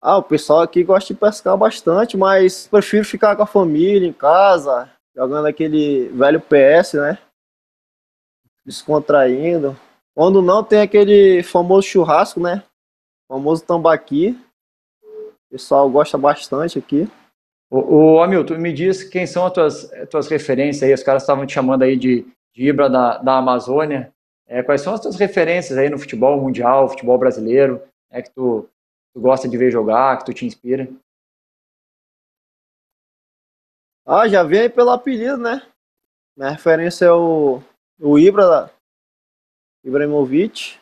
Ah, 0.00 0.18
o 0.18 0.22
pessoal 0.22 0.60
aqui 0.62 0.82
gosta 0.82 1.12
de 1.12 1.18
pescar 1.18 1.56
bastante, 1.56 2.16
mas 2.16 2.66
prefiro 2.66 3.04
ficar 3.04 3.36
com 3.36 3.42
a 3.42 3.46
família 3.46 4.06
em 4.06 4.12
casa, 4.12 4.90
jogando 5.14 5.46
aquele 5.46 6.08
velho 6.08 6.40
PS, 6.40 6.94
né? 6.94 7.18
Descontraindo. 8.64 9.76
Quando 10.14 10.42
não, 10.42 10.62
tem 10.62 10.80
aquele 10.80 11.42
famoso 11.42 11.86
churrasco, 11.86 12.40
né? 12.40 12.62
O 13.28 13.34
famoso 13.34 13.64
tambaqui. 13.64 14.38
O 15.02 15.50
pessoal 15.50 15.88
gosta 15.90 16.18
bastante 16.18 16.78
aqui. 16.78 17.08
O, 17.70 18.16
o 18.16 18.22
Hamilton, 18.22 18.58
me 18.58 18.72
diz 18.72 19.02
quem 19.02 19.26
são 19.26 19.46
as 19.46 19.52
tuas, 19.52 19.92
as 19.92 20.08
tuas 20.08 20.28
referências 20.28 20.82
aí? 20.82 20.92
Os 20.92 21.02
caras 21.02 21.22
estavam 21.22 21.46
te 21.46 21.54
chamando 21.54 21.82
aí 21.82 21.96
de, 21.96 22.26
de 22.54 22.68
Ibra 22.68 22.90
da, 22.90 23.18
da 23.18 23.38
Amazônia. 23.38 24.12
É, 24.46 24.62
quais 24.62 24.82
são 24.82 24.92
as 24.92 25.00
tuas 25.00 25.16
referências 25.16 25.78
aí 25.78 25.88
no 25.88 25.98
futebol 25.98 26.38
mundial, 26.38 26.88
futebol 26.88 27.16
brasileiro? 27.16 27.82
É 28.10 28.20
que 28.20 28.30
tu, 28.30 28.68
tu 29.14 29.20
gosta 29.20 29.48
de 29.48 29.56
ver 29.56 29.70
jogar, 29.70 30.18
que 30.18 30.26
tu 30.26 30.34
te 30.34 30.44
inspira? 30.44 30.86
Ah, 34.04 34.28
já 34.28 34.42
vem 34.42 34.68
pelo 34.68 34.90
apelido, 34.90 35.38
né? 35.38 35.62
Minha 36.36 36.50
referência 36.50 37.06
é 37.06 37.12
o, 37.12 37.62
o 37.98 38.18
Ibra, 38.18 38.70
Ibrahimovic. 39.84 40.78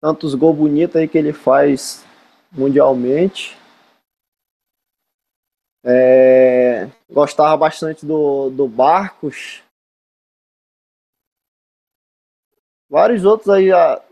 Tantos 0.00 0.34
gols 0.34 0.56
bonitos 0.56 0.96
aí 0.96 1.08
que 1.08 1.18
ele 1.18 1.32
faz 1.32 2.04
mundialmente. 2.52 3.56
É, 5.82 6.90
gostava 7.10 7.56
bastante 7.56 8.06
do, 8.06 8.48
do 8.50 8.66
Barcos. 8.66 9.62
Vários 12.88 13.24
outros 13.24 13.48
aí, 13.50 13.72
a, 13.72 14.02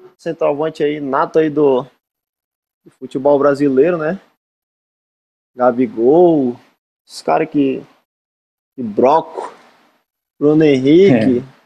aí, 0.82 1.00
nato 1.00 1.38
aí 1.38 1.48
do, 1.48 1.84
do 2.84 2.90
futebol 2.90 3.38
brasileiro, 3.38 3.96
né? 3.96 4.20
Gabigol, 5.54 6.58
Os 7.06 7.22
caras 7.22 7.48
que, 7.48 7.82
que 8.74 8.82
Broco, 8.82 9.54
Bruno 10.38 10.64
Henrique. 10.64 11.38
É. 11.38 11.61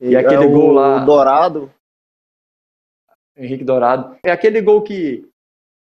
E, 0.00 0.10
e 0.10 0.16
aquele 0.16 0.44
é 0.44 0.48
gol 0.48 0.72
lá. 0.72 1.04
Dourado. 1.04 1.72
Henrique 3.36 3.64
Dourado. 3.64 4.16
É 4.22 4.30
aquele 4.30 4.60
gol 4.60 4.82
que 4.82 5.28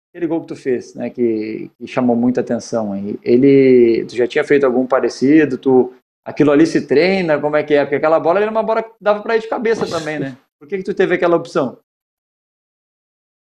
aquele 0.09 0.27
gol 0.27 0.41
que 0.41 0.47
tu 0.47 0.55
fez, 0.55 0.95
né, 0.95 1.09
que, 1.11 1.69
que 1.77 1.85
chamou 1.85 2.15
muita 2.15 2.41
atenção 2.41 2.91
aí. 2.91 3.19
Ele, 3.21 4.03
tu 4.05 4.15
já 4.15 4.27
tinha 4.27 4.43
feito 4.43 4.65
algum 4.65 4.87
parecido? 4.87 5.57
Tu, 5.57 5.93
aquilo 6.25 6.51
ali 6.51 6.65
se 6.65 6.87
treina? 6.87 7.39
Como 7.39 7.55
é 7.55 7.63
que 7.63 7.75
é? 7.75 7.83
Porque 7.83 7.97
aquela 7.97 8.19
bola 8.19 8.39
era 8.39 8.49
uma 8.49 8.63
bola 8.63 8.81
que 8.81 8.91
dava 8.99 9.21
para 9.21 9.37
ir 9.37 9.41
de 9.41 9.47
cabeça 9.47 9.85
também, 9.87 10.19
né? 10.19 10.37
Por 10.59 10.67
que 10.67 10.77
que 10.77 10.83
tu 10.83 10.93
teve 10.93 11.13
aquela 11.13 11.35
opção? 11.35 11.79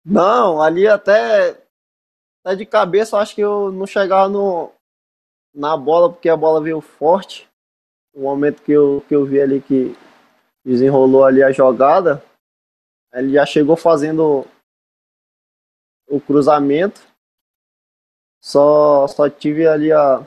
Não, 0.04 0.60
ali 0.60 0.86
até, 0.86 1.62
até 2.44 2.56
de 2.56 2.66
cabeça 2.66 3.16
eu 3.16 3.20
acho 3.20 3.34
que 3.34 3.40
eu 3.40 3.72
não 3.72 3.86
chegava 3.86 4.28
no, 4.28 4.70
na 5.54 5.76
bola 5.76 6.12
porque 6.12 6.28
a 6.28 6.36
bola 6.36 6.60
veio 6.60 6.80
forte. 6.80 7.48
O 8.14 8.22
momento 8.22 8.62
que 8.62 8.72
eu, 8.72 9.02
que 9.08 9.14
eu 9.14 9.24
vi 9.24 9.40
ali 9.40 9.60
que 9.60 9.96
desenrolou 10.64 11.24
ali 11.24 11.42
a 11.42 11.52
jogada, 11.52 12.22
ele 13.12 13.32
já 13.32 13.44
chegou 13.44 13.76
fazendo 13.76 14.46
o 16.08 16.20
cruzamento. 16.20 17.00
Só, 18.42 19.06
só 19.06 19.28
tive 19.28 19.66
ali 19.66 19.92
a, 19.92 20.26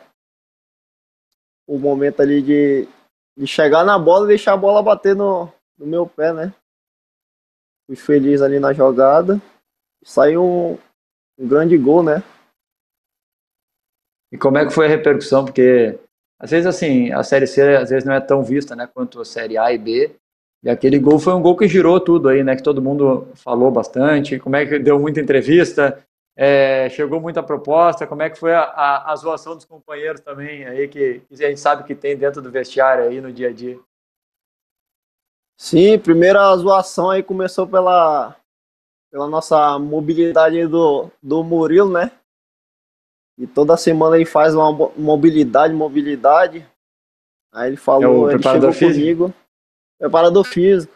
o 1.68 1.80
momento 1.80 2.22
ali 2.22 2.42
de, 2.42 2.88
de 3.36 3.48
chegar 3.48 3.84
na 3.84 3.98
bola 3.98 4.26
e 4.26 4.30
deixar 4.30 4.54
a 4.54 4.58
bola 4.58 4.84
bater 4.84 5.16
no, 5.16 5.52
no 5.78 5.86
meu 5.86 6.06
pé, 6.06 6.32
né? 6.32 6.54
Fui 7.88 7.96
feliz 7.96 8.42
ali 8.42 8.60
na 8.60 8.72
jogada. 8.72 9.42
Saiu 10.04 10.44
um, 10.44 10.78
um 11.38 11.48
grande 11.48 11.78
gol, 11.78 12.04
né? 12.04 12.24
E 14.32 14.38
como 14.38 14.58
é 14.58 14.66
que 14.66 14.74
foi 14.74 14.86
a 14.86 14.90
repercussão? 14.90 15.46
Porque 15.46 16.00
às 16.40 16.52
vezes 16.52 16.68
assim, 16.68 17.12
a 17.12 17.24
série 17.24 17.48
C 17.48 17.62
às 17.76 17.90
vezes 17.90 18.06
não 18.06 18.14
é 18.14 18.20
tão 18.20 18.44
vista, 18.44 18.76
né, 18.76 18.86
quanto 18.86 19.22
a 19.22 19.26
série 19.26 19.58
A 19.58 19.72
e 19.72 19.78
B. 19.78 20.16
E 20.64 20.70
aquele 20.70 20.98
gol 20.98 21.20
foi 21.20 21.34
um 21.34 21.42
gol 21.42 21.58
que 21.58 21.68
girou 21.68 22.00
tudo 22.00 22.30
aí, 22.30 22.42
né? 22.42 22.56
Que 22.56 22.64
todo 22.64 22.82
mundo 22.82 23.28
falou 23.36 23.70
bastante. 23.70 24.40
Como 24.40 24.56
é 24.56 24.66
que 24.66 24.80
deu 24.80 24.98
muita 24.98 25.20
entrevista? 25.20 26.02
É, 26.38 26.90
chegou 26.90 27.20
muita 27.20 27.44
proposta. 27.44 28.08
Como 28.08 28.22
é 28.22 28.30
que 28.30 28.40
foi 28.40 28.54
a, 28.54 28.62
a, 28.62 29.12
a, 29.12 29.16
zoação 29.18 29.56
dos 29.56 29.66
companheiros 29.66 30.22
também 30.22 30.66
aí 30.66 30.88
que, 30.88 31.22
que 31.28 31.44
a 31.44 31.50
gente 31.50 31.60
sabe 31.60 31.84
que 31.84 31.94
tem 31.94 32.16
dentro 32.16 32.42
do 32.42 32.50
vestiário 32.50 33.04
aí 33.04 33.20
no 33.20 33.32
dia 33.32 33.50
a 33.50 33.52
dia? 33.52 33.78
Sim, 35.58 36.00
primeira 36.00 36.56
zoação 36.56 37.10
aí 37.10 37.22
começou 37.22 37.68
pela, 37.68 38.34
pela 39.12 39.28
nossa 39.28 39.78
mobilidade 39.78 40.66
do, 40.66 41.12
do 41.22 41.44
Murilo, 41.44 41.92
né? 41.92 42.10
E 43.38 43.46
toda 43.46 43.76
semana 43.76 44.16
ele 44.16 44.26
faz 44.26 44.56
uma 44.56 44.72
mobilidade, 44.96 45.74
mobilidade. 45.74 46.66
Aí 47.52 47.68
ele 47.68 47.78
falou, 47.78 48.32
é 48.32 48.36
ele 48.36 48.44
chegou 48.44 48.72
físico? 48.72 48.94
comigo 48.94 49.43
preparador 50.04 50.44
físico. 50.44 50.94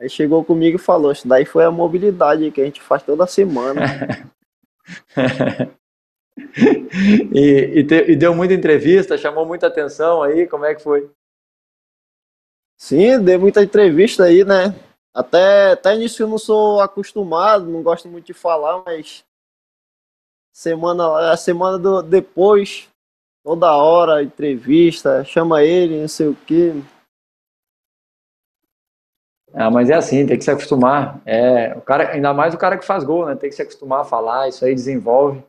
Aí 0.00 0.08
chegou 0.08 0.42
comigo 0.42 0.76
e 0.76 0.80
falou: 0.80 1.12
Isso 1.12 1.28
daí 1.28 1.44
foi 1.44 1.64
a 1.64 1.70
mobilidade 1.70 2.50
que 2.50 2.62
a 2.62 2.64
gente 2.64 2.80
faz 2.80 3.02
toda 3.02 3.26
semana. 3.26 3.82
e, 7.34 7.78
e, 7.78 7.84
te, 7.84 8.10
e, 8.10 8.16
deu 8.16 8.34
muita 8.34 8.54
entrevista, 8.54 9.18
chamou 9.18 9.44
muita 9.44 9.66
atenção 9.66 10.22
aí, 10.22 10.48
como 10.48 10.64
é 10.64 10.74
que 10.74 10.82
foi? 10.82 11.10
Sim, 12.78 13.22
deu 13.22 13.38
muita 13.38 13.62
entrevista 13.62 14.24
aí, 14.24 14.44
né? 14.44 14.74
Até, 15.14 15.72
até 15.72 15.94
nisso 15.94 16.22
eu 16.22 16.26
não 16.26 16.38
sou 16.38 16.80
acostumado, 16.80 17.66
não 17.66 17.82
gosto 17.82 18.08
muito 18.08 18.24
de 18.24 18.32
falar, 18.32 18.82
mas 18.84 19.24
semana, 20.54 21.30
a 21.30 21.36
semana 21.36 21.78
do, 21.78 22.02
depois, 22.02 22.88
toda 23.44 23.76
hora, 23.76 24.22
entrevista, 24.22 25.22
chama 25.22 25.62
ele, 25.62 26.00
não 26.00 26.08
sei 26.08 26.28
o 26.28 26.34
que. 26.34 26.82
Ah, 29.54 29.70
mas 29.70 29.90
é 29.90 29.94
assim, 29.94 30.26
tem 30.26 30.38
que 30.38 30.44
se 30.44 30.50
acostumar. 30.50 31.20
É, 31.26 31.74
o 31.76 31.80
cara, 31.82 32.10
ainda 32.10 32.32
mais 32.32 32.54
o 32.54 32.58
cara 32.58 32.78
que 32.78 32.84
faz 32.84 33.04
gol, 33.04 33.26
né? 33.26 33.36
Tem 33.36 33.50
que 33.50 33.56
se 33.56 33.62
acostumar 33.62 34.00
a 34.00 34.04
falar, 34.04 34.48
isso 34.48 34.64
aí 34.64 34.74
desenvolve. 34.74 35.42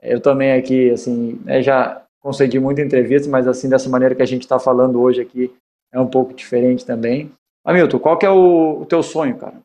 Eu 0.00 0.20
também 0.20 0.52
aqui, 0.52 0.90
assim, 0.90 1.40
né, 1.44 1.62
já 1.62 2.02
concedi 2.20 2.60
muita 2.60 2.82
entrevista, 2.82 3.28
mas 3.28 3.48
assim, 3.48 3.68
dessa 3.68 3.88
maneira 3.88 4.14
que 4.14 4.22
a 4.22 4.26
gente 4.26 4.42
está 4.42 4.58
falando 4.58 5.00
hoje 5.00 5.20
aqui, 5.20 5.54
é 5.92 5.98
um 5.98 6.06
pouco 6.06 6.34
diferente 6.34 6.84
também. 6.84 7.32
Hamilton, 7.64 7.98
qual 7.98 8.18
que 8.18 8.26
é 8.26 8.30
o, 8.30 8.82
o 8.82 8.86
teu 8.86 9.02
sonho, 9.02 9.36
cara? 9.38 9.60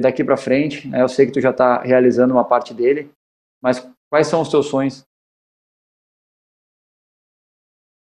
Daqui 0.00 0.24
para 0.24 0.36
frente, 0.36 0.88
né, 0.88 1.02
eu 1.02 1.08
sei 1.08 1.26
que 1.26 1.32
tu 1.32 1.40
já 1.40 1.50
está 1.50 1.82
realizando 1.82 2.32
uma 2.32 2.44
parte 2.44 2.72
dele, 2.72 3.10
mas 3.62 3.86
quais 4.10 4.26
são 4.26 4.40
os 4.40 4.48
teus 4.48 4.66
sonhos? 4.66 5.04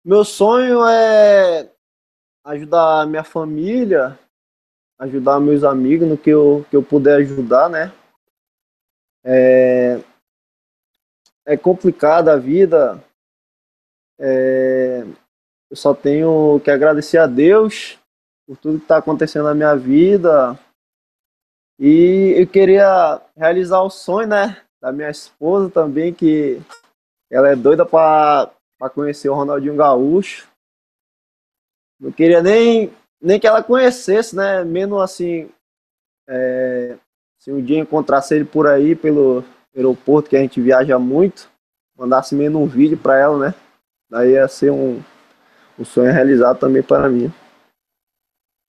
Meu 0.03 0.23
sonho 0.23 0.83
é 0.85 1.69
ajudar 2.45 3.05
minha 3.05 3.23
família, 3.23 4.17
ajudar 4.99 5.39
meus 5.39 5.63
amigos 5.63 6.07
no 6.07 6.17
que 6.17 6.29
eu, 6.29 6.65
que 6.69 6.75
eu 6.75 6.83
puder 6.83 7.15
ajudar, 7.21 7.69
né? 7.69 7.93
É, 9.23 9.99
é 11.45 11.57
complicada 11.57 12.33
a 12.33 12.37
vida. 12.37 13.01
É, 14.19 15.05
eu 15.69 15.77
só 15.77 15.93
tenho 15.93 16.59
que 16.63 16.69
agradecer 16.69 17.17
a 17.17 17.25
Deus 17.25 17.97
por 18.45 18.57
tudo 18.57 18.77
que 18.77 18.83
está 18.83 18.97
acontecendo 18.97 19.45
na 19.45 19.55
minha 19.55 19.75
vida. 19.75 20.59
E 21.79 22.33
eu 22.35 22.45
queria 22.45 23.21
realizar 23.37 23.81
o 23.81 23.89
sonho, 23.89 24.27
né? 24.27 24.61
Da 24.81 24.91
minha 24.91 25.09
esposa 25.09 25.69
também, 25.69 26.13
que 26.13 26.61
ela 27.31 27.49
é 27.49 27.55
doida 27.55 27.85
para 27.85 28.51
conhecer 28.93 29.29
o 29.29 29.35
Ronaldinho 29.35 29.77
Gaúcho. 29.77 30.49
Não 31.99 32.11
queria 32.11 32.41
nem 32.41 32.91
nem 33.21 33.39
que 33.39 33.47
ela 33.47 33.63
conhecesse, 33.63 34.35
né? 34.35 34.63
Menos 34.63 35.01
assim, 35.01 35.49
é, 36.27 36.97
se 37.37 37.51
um 37.51 37.61
dia 37.61 37.79
encontrasse 37.79 38.35
ele 38.35 38.45
por 38.45 38.67
aí, 38.67 38.95
pelo 38.95 39.43
aeroporto, 39.75 40.29
que 40.29 40.37
a 40.37 40.41
gente 40.41 40.61
viaja 40.61 40.97
muito, 40.97 41.49
mandasse 41.97 42.35
menos 42.35 42.61
um 42.61 42.65
vídeo 42.65 42.97
para 42.97 43.17
ela, 43.17 43.37
né? 43.37 43.53
Daí 44.09 44.31
ia 44.31 44.47
ser 44.47 44.71
um, 44.71 45.01
um 45.77 45.85
sonho 45.85 46.11
realizado 46.11 46.59
também 46.59 46.81
para 46.81 47.09
mim. 47.09 47.31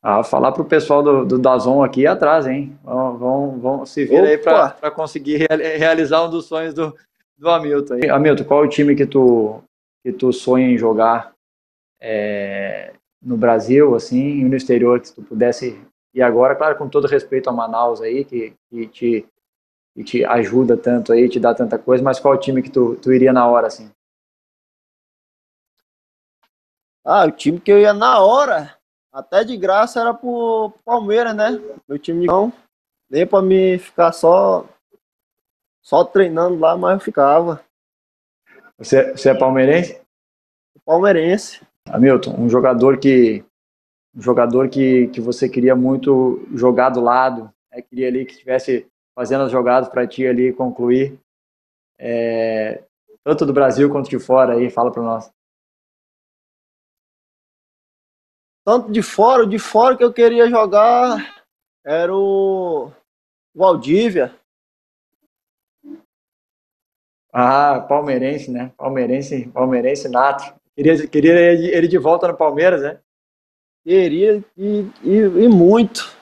Ah, 0.02 0.24
falar 0.24 0.52
pro 0.52 0.64
pessoal 0.64 1.02
do, 1.02 1.26
do 1.26 1.38
Dazon 1.38 1.82
aqui 1.82 2.06
atrás, 2.06 2.46
hein? 2.46 2.78
Vão, 2.82 3.18
vão, 3.18 3.58
vão 3.60 3.86
se 3.86 4.04
vir 4.06 4.20
aí 4.20 4.38
para 4.38 4.90
conseguir 4.90 5.46
realizar 5.78 6.24
um 6.24 6.30
dos 6.30 6.46
sonhos 6.46 6.72
do, 6.72 6.96
do 7.36 7.50
Hamilton. 7.50 7.96
Hamilton, 8.10 8.44
qual 8.44 8.64
é 8.64 8.66
o 8.66 8.70
time 8.70 8.96
que 8.96 9.04
tu, 9.04 9.62
que 10.02 10.10
tu 10.10 10.32
sonha 10.32 10.66
em 10.68 10.78
jogar 10.78 11.34
é, 12.00 12.94
no 13.22 13.36
Brasil, 13.36 13.94
assim, 13.94 14.40
e 14.40 14.44
no 14.44 14.56
exterior, 14.56 15.00
que 15.00 15.08
se 15.08 15.14
tu 15.14 15.22
pudesse 15.22 15.80
e 16.12 16.20
agora, 16.20 16.56
claro, 16.56 16.76
com 16.76 16.88
todo 16.88 17.06
respeito 17.06 17.48
a 17.48 17.52
Manaus 17.52 18.00
aí, 18.00 18.24
que, 18.24 18.52
que 18.68 18.86
te, 18.88 19.28
que 19.94 20.04
te 20.04 20.24
ajuda 20.24 20.76
tanto 20.76 21.12
aí, 21.12 21.28
te 21.28 21.38
dá 21.38 21.54
tanta 21.54 21.78
coisa, 21.78 22.02
mas 22.02 22.18
qual 22.18 22.36
time 22.36 22.62
que 22.62 22.70
tu, 22.70 22.96
tu 22.96 23.12
iria 23.12 23.32
na 23.32 23.46
hora, 23.46 23.68
assim? 23.68 23.90
Ah, 27.04 27.26
o 27.26 27.30
time 27.30 27.60
que 27.60 27.70
eu 27.70 27.78
ia 27.78 27.94
na 27.94 28.20
hora, 28.20 28.76
até 29.12 29.44
de 29.44 29.56
graça, 29.56 30.00
era 30.00 30.12
pro 30.12 30.72
Palmeiras, 30.84 31.34
né? 31.34 31.50
Meu 31.88 31.98
time 31.98 32.26
não, 32.26 32.52
nem 33.08 33.26
pra 33.26 33.40
me 33.40 33.78
ficar 33.78 34.12
só, 34.12 34.68
só 35.80 36.04
treinando 36.04 36.58
lá, 36.58 36.76
mas 36.76 36.94
eu 36.94 37.00
ficava. 37.00 37.64
Você, 38.76 39.12
você 39.12 39.30
é 39.30 39.34
palmeirense? 39.34 40.00
Palmeirense. 40.84 41.60
Hamilton, 41.92 42.34
um 42.38 42.48
jogador 42.48 42.98
que 42.98 43.44
um 44.14 44.20
jogador 44.20 44.68
que, 44.68 45.06
que 45.08 45.20
você 45.20 45.48
queria 45.48 45.76
muito 45.76 46.44
jogar 46.52 46.90
do 46.90 47.00
lado, 47.00 47.52
né, 47.70 47.80
queria 47.80 48.08
ali 48.08 48.26
que 48.26 48.32
estivesse 48.32 48.86
fazendo 49.14 49.44
as 49.44 49.52
jogadas 49.52 49.88
para 49.88 50.06
ti 50.06 50.26
ali 50.26 50.52
concluir, 50.52 51.18
é, 51.98 52.82
tanto 53.24 53.46
do 53.46 53.52
Brasil 53.52 53.90
quanto 53.90 54.10
de 54.10 54.18
fora 54.18 54.54
aí, 54.54 54.70
fala 54.70 54.90
para 54.90 55.02
nós. 55.02 55.30
Tanto 58.64 58.90
de 58.90 59.02
fora, 59.02 59.46
de 59.46 59.58
fora 59.58 59.96
que 59.96 60.04
eu 60.04 60.12
queria 60.12 60.48
jogar 60.48 61.44
era 61.84 62.14
o 62.14 62.90
Valdívia. 63.54 64.34
Ah, 67.32 67.80
palmeirense, 67.80 68.50
né? 68.50 68.72
Palmeirense, 68.76 69.48
palmeirense 69.48 70.08
nato. 70.08 70.59
Queria, 70.74 71.06
queria 71.06 71.34
ele 71.76 71.88
de 71.88 71.98
volta 71.98 72.28
no 72.28 72.36
Palmeiras, 72.36 72.82
né? 72.82 73.00
Queria 73.84 74.44
e, 74.56 74.86
e, 75.02 75.16
e 75.16 75.48
muito. 75.48 76.14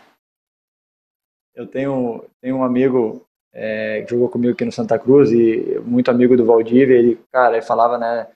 Eu 1.55 1.67
tenho, 1.67 2.25
tenho 2.41 2.57
um 2.57 2.63
amigo 2.63 3.27
é, 3.53 4.03
que 4.03 4.11
jogou 4.11 4.29
comigo 4.29 4.53
aqui 4.53 4.65
no 4.65 4.73
Santa 4.73 4.99
Cruz 4.99 5.33
e 5.33 5.79
muito 5.81 6.11
amigo 6.11 6.37
do 6.37 6.45
Valdívia. 6.45 6.97
Ele, 6.97 7.21
cara, 7.33 7.57
ele 7.57 7.67
falava, 7.67 7.99
né? 7.99 8.29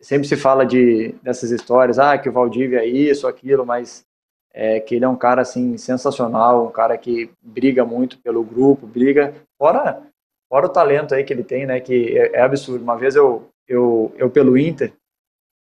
Sempre 0.00 0.26
se 0.26 0.36
fala 0.36 0.64
de 0.64 1.12
dessas 1.22 1.50
histórias, 1.50 1.98
ah, 1.98 2.18
que 2.18 2.28
o 2.28 2.32
Valdívia 2.32 2.80
é 2.80 2.86
isso, 2.86 3.26
aquilo, 3.26 3.64
mas 3.64 4.04
é, 4.52 4.80
que 4.80 4.94
ele 4.94 5.04
é 5.04 5.08
um 5.08 5.16
cara 5.16 5.42
assim 5.42 5.76
sensacional, 5.76 6.66
um 6.66 6.70
cara 6.70 6.96
que 6.98 7.30
briga 7.42 7.84
muito 7.84 8.18
pelo 8.18 8.42
grupo, 8.42 8.86
briga 8.86 9.34
fora 9.58 10.02
fora 10.48 10.66
o 10.66 10.70
talento 10.70 11.14
aí 11.14 11.24
que 11.24 11.32
ele 11.32 11.44
tem, 11.44 11.66
né? 11.66 11.80
Que 11.80 12.18
é, 12.18 12.36
é 12.36 12.40
absurdo. 12.42 12.82
Uma 12.82 12.96
vez 12.96 13.16
eu 13.16 13.48
eu, 13.66 14.12
eu 14.16 14.30
pelo 14.30 14.58
Inter, 14.58 14.92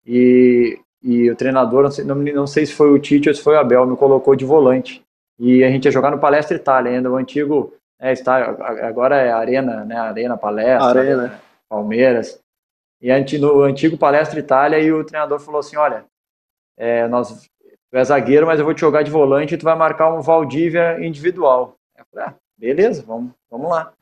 e, 0.06 0.78
e 1.02 1.30
o 1.30 1.36
treinador, 1.36 1.84
não 1.84 1.90
sei, 1.90 2.04
não, 2.04 2.14
não 2.16 2.46
sei 2.46 2.66
se 2.66 2.72
foi 2.74 2.90
o 2.90 2.98
Tite 2.98 3.28
ou 3.28 3.34
se 3.34 3.42
foi 3.42 3.56
o 3.56 3.58
Abel, 3.58 3.86
me 3.86 3.96
colocou 3.96 4.34
de 4.34 4.44
volante. 4.44 5.02
E 5.38 5.64
a 5.64 5.70
gente 5.70 5.84
ia 5.86 5.90
jogar 5.90 6.10
no 6.10 6.18
Palestra 6.18 6.56
Itália 6.56 6.92
ainda, 6.92 7.10
o 7.10 7.16
antigo 7.16 7.72
é, 7.98 8.12
está, 8.12 8.36
agora 8.86 9.16
é 9.16 9.30
Arena, 9.30 9.84
né? 9.84 9.96
Arena 9.96 10.36
Palestra, 10.36 11.00
Arena. 11.00 11.40
Palmeiras. 11.68 12.40
E 13.00 13.38
no 13.38 13.62
antigo 13.62 13.96
Palestra 13.96 14.38
Itália, 14.38 14.78
e 14.78 14.92
o 14.92 15.04
treinador 15.04 15.40
falou 15.40 15.60
assim: 15.60 15.76
olha, 15.76 16.04
é, 16.76 17.06
nós, 17.08 17.48
tu 17.90 17.96
é 17.96 18.04
zagueiro, 18.04 18.46
mas 18.46 18.58
eu 18.58 18.64
vou 18.64 18.74
te 18.74 18.80
jogar 18.80 19.02
de 19.02 19.10
volante 19.10 19.54
e 19.54 19.58
tu 19.58 19.64
vai 19.64 19.76
marcar 19.76 20.12
um 20.12 20.20
Valdívia 20.20 20.98
individual. 21.04 21.76
Eu 21.96 22.04
falei, 22.10 22.28
ah, 22.28 22.34
beleza, 22.58 23.02
vamos, 23.06 23.32
vamos 23.50 23.70
lá. 23.70 23.92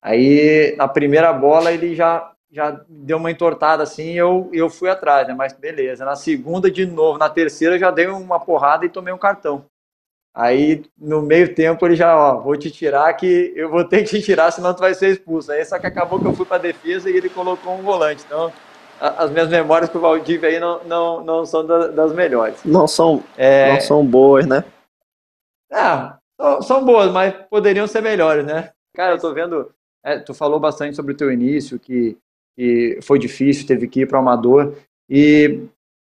Aí, 0.00 0.74
na 0.76 0.86
primeira 0.86 1.32
bola, 1.32 1.72
ele 1.72 1.94
já, 1.94 2.32
já 2.50 2.80
deu 2.88 3.18
uma 3.18 3.30
entortada 3.30 3.82
assim 3.82 4.12
e 4.12 4.16
eu, 4.16 4.48
eu 4.52 4.70
fui 4.70 4.88
atrás, 4.88 5.26
né? 5.26 5.34
Mas 5.34 5.52
beleza. 5.52 6.04
Na 6.04 6.16
segunda, 6.16 6.70
de 6.70 6.86
novo. 6.86 7.18
Na 7.18 7.28
terceira, 7.28 7.78
já 7.78 7.90
dei 7.90 8.06
uma 8.06 8.40
porrada 8.40 8.86
e 8.86 8.90
tomei 8.90 9.12
um 9.12 9.18
cartão. 9.18 9.64
Aí, 10.34 10.84
no 10.96 11.20
meio 11.20 11.54
tempo, 11.54 11.84
ele 11.84 11.96
já, 11.96 12.16
ó, 12.16 12.40
vou 12.40 12.56
te 12.56 12.70
tirar 12.70 13.12
que 13.14 13.52
eu 13.56 13.68
vou 13.68 13.84
ter 13.84 14.04
que 14.04 14.10
te 14.10 14.22
tirar, 14.22 14.52
senão 14.52 14.72
tu 14.72 14.78
vai 14.78 14.94
ser 14.94 15.10
expulso. 15.10 15.50
Aí, 15.50 15.64
só 15.64 15.78
que 15.78 15.86
acabou 15.86 16.20
que 16.20 16.26
eu 16.26 16.32
fui 16.32 16.46
para 16.46 16.58
defesa 16.58 17.10
e 17.10 17.16
ele 17.16 17.28
colocou 17.28 17.74
um 17.74 17.82
volante. 17.82 18.22
Então, 18.24 18.52
as 19.00 19.30
minhas 19.30 19.48
memórias 19.48 19.90
com 19.90 19.98
o 19.98 20.00
Valdívia 20.00 20.48
aí 20.48 20.60
não, 20.60 20.84
não, 20.84 21.24
não 21.24 21.46
são 21.46 21.66
das 21.66 22.12
melhores. 22.12 22.62
Não 22.64 22.86
são, 22.86 23.22
é... 23.36 23.72
não 23.72 23.80
são 23.80 24.06
boas, 24.06 24.46
né? 24.46 24.64
Ah, 25.72 26.18
são, 26.40 26.62
são, 26.62 26.84
boas, 26.84 27.10
mas 27.10 27.34
poderiam 27.50 27.86
ser 27.86 28.00
melhores, 28.00 28.44
né? 28.44 28.70
Cara, 28.94 29.14
eu 29.14 29.20
tô 29.20 29.32
vendo, 29.32 29.72
é, 30.04 30.18
tu 30.18 30.34
falou 30.34 30.58
bastante 30.58 30.96
sobre 30.96 31.12
o 31.12 31.16
teu 31.16 31.32
início, 31.32 31.78
que, 31.78 32.16
que 32.58 32.98
foi 33.02 33.20
difícil, 33.20 33.68
teve 33.68 33.86
que 33.86 34.00
ir 34.00 34.08
para 34.08 34.18
o 34.18 34.20
amador, 34.20 34.74
e 35.08 35.68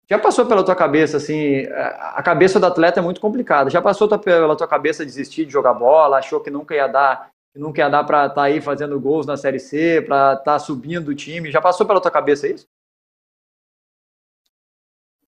já 0.10 0.20
passou 0.20 0.46
pela 0.46 0.62
tua 0.62 0.76
cabeça, 0.76 1.16
assim, 1.16 1.66
a 1.72 2.22
cabeça 2.22 2.60
do 2.60 2.66
atleta 2.66 3.00
é 3.00 3.04
muito 3.04 3.22
complicada. 3.22 3.70
Já 3.70 3.82
passou 3.82 4.10
pela 4.20 4.54
tua 4.54 4.68
cabeça 4.68 5.06
desistir 5.06 5.46
de 5.46 5.54
jogar 5.54 5.74
bola, 5.74 6.18
achou 6.18 6.42
que 6.42 6.52
nunca 6.52 6.76
ia 6.76 6.86
dar, 6.86 7.32
que 7.54 7.58
nunca 7.58 7.80
ia 7.80 7.90
dar 7.90 8.04
para 8.04 8.24
estar 8.26 8.36
tá 8.36 8.44
aí 8.44 8.60
fazendo 8.60 9.00
gols 9.00 9.26
na 9.26 9.38
Série 9.38 9.60
C, 9.60 10.04
para 10.06 10.34
estar 10.34 10.44
tá 10.44 10.60
subindo 10.60 11.08
o 11.08 11.16
time. 11.16 11.50
Já 11.50 11.62
passou 11.62 11.88
pela 11.88 12.02
tua 12.02 12.12
cabeça 12.12 12.46
isso? 12.46 12.68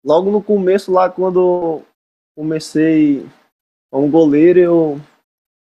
Logo 0.03 0.29
no 0.29 0.43
começo, 0.43 0.91
lá 0.91 1.09
quando 1.09 1.81
comecei 2.35 3.25
como 3.89 4.09
goleiro, 4.09 4.59
eu 4.59 5.01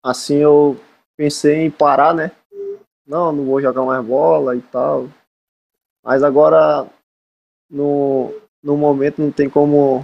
assim 0.03 0.37
eu 0.37 0.75
pensei 1.15 1.57
em 1.57 1.71
parar, 1.71 2.15
né? 2.15 2.31
Não, 3.05 3.31
não 3.31 3.45
vou 3.45 3.61
jogar 3.61 3.83
mais 3.83 4.03
bola 4.03 4.55
e 4.55 4.61
tal. 4.63 5.07
Mas 6.05 6.21
agora 6.23 6.87
no 7.67 8.31
no 8.61 8.75
momento 8.75 9.21
não 9.21 9.31
tem 9.31 9.47
como 9.47 10.03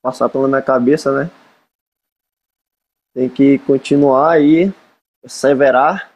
passar 0.00 0.28
pela 0.28 0.46
minha 0.46 0.62
cabeça, 0.62 1.12
né? 1.12 1.30
Tem 3.12 3.28
que 3.28 3.58
continuar 3.60 4.30
aí, 4.30 4.72
perseverar, 5.20 6.12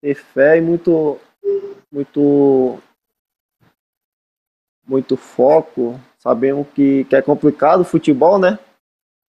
ter 0.00 0.14
fé 0.14 0.56
e 0.56 0.60
muito, 0.62 1.20
muito, 1.92 2.78
muito 4.86 5.16
foco. 5.18 6.00
Sabemos 6.18 6.66
que, 6.74 7.04
que 7.04 7.14
é 7.14 7.20
complicado 7.20 7.80
o 7.80 7.84
futebol, 7.84 8.38
né? 8.38 8.58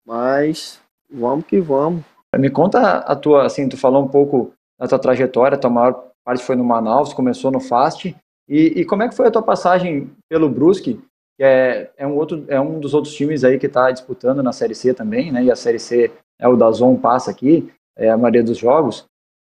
Mas 0.03 0.82
vamos 1.08 1.46
que 1.46 1.62
vamos. 1.62 2.03
Me 2.36 2.50
conta 2.50 3.00
a 3.00 3.15
tua, 3.15 3.46
assim, 3.46 3.70
tu 3.70 3.77
falou 3.77 4.03
um 4.03 4.08
pouco 4.08 4.51
da 4.79 4.88
tua 4.88 5.00
trajetória, 5.00 5.60
tua 5.60 5.70
maior 5.70 6.12
parte 6.24 6.44
foi 6.44 6.56
no 6.56 6.63
Manaus, 6.63 7.13
começou 7.13 7.51
no 7.51 7.60
Fast, 7.60 8.15
e, 8.48 8.82
e, 8.82 8.86
como 8.86 9.04
é 9.04 9.10
que 9.10 9.16
foi 9.16 9.27
a 9.27 9.32
tua 9.32 9.44
passagem 9.44 10.10
pelo 10.30 10.50
Brusque, 10.50 11.01
que 11.36 11.44
é, 11.44 11.92
é, 11.98 12.08
um, 12.08 12.16
outro, 12.16 12.46
é 12.48 12.60
um 12.60 12.80
dos 12.80 12.94
outros 12.94 13.13
times 13.13 13.44
aí 13.44 13.60
que 13.60 13.68
está 13.68 13.92
disputando 13.92 14.42
na 14.42 14.54
Série 14.54 14.74
C 14.74 14.94
também, 14.94 15.31
né? 15.31 15.44
E 15.44 15.51
a 15.51 15.55
Série 15.55 15.79
C 15.79 16.12
é 16.40 16.48
o 16.48 16.55
da 16.55 16.72
Zon 16.72 16.96
passa 16.96 17.29
aqui, 17.29 17.72
é 17.96 18.10
a 18.10 18.18
maioria 18.18 18.44
dos 18.44 18.57
jogos. 18.57 19.05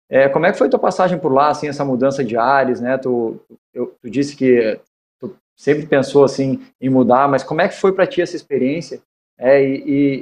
É, 0.08 0.28
como 0.28 0.44
é 0.44 0.52
que 0.52 0.58
foi 0.58 0.66
a 0.66 0.70
tua 0.70 0.78
passagem 0.78 1.18
por 1.18 1.32
lá, 1.32 1.50
assim, 1.50 1.68
essa 1.68 1.84
mudança 1.84 2.24
de 2.24 2.36
ares, 2.36 2.80
né? 2.80 2.98
Tu, 2.98 3.40
eu, 3.72 3.96
tu 4.02 4.10
disse 4.10 4.34
que 4.36 4.78
tu 5.20 5.36
sempre 5.56 5.86
pensou 5.86 6.24
assim 6.24 6.60
em 6.80 6.90
mudar, 6.90 7.28
mas 7.28 7.44
como 7.44 7.60
é 7.60 7.68
que 7.68 7.76
foi 7.76 7.92
para 7.92 8.06
ti 8.06 8.20
essa 8.20 8.34
experiência? 8.34 9.00
É, 9.38 9.62
e, 9.62 9.76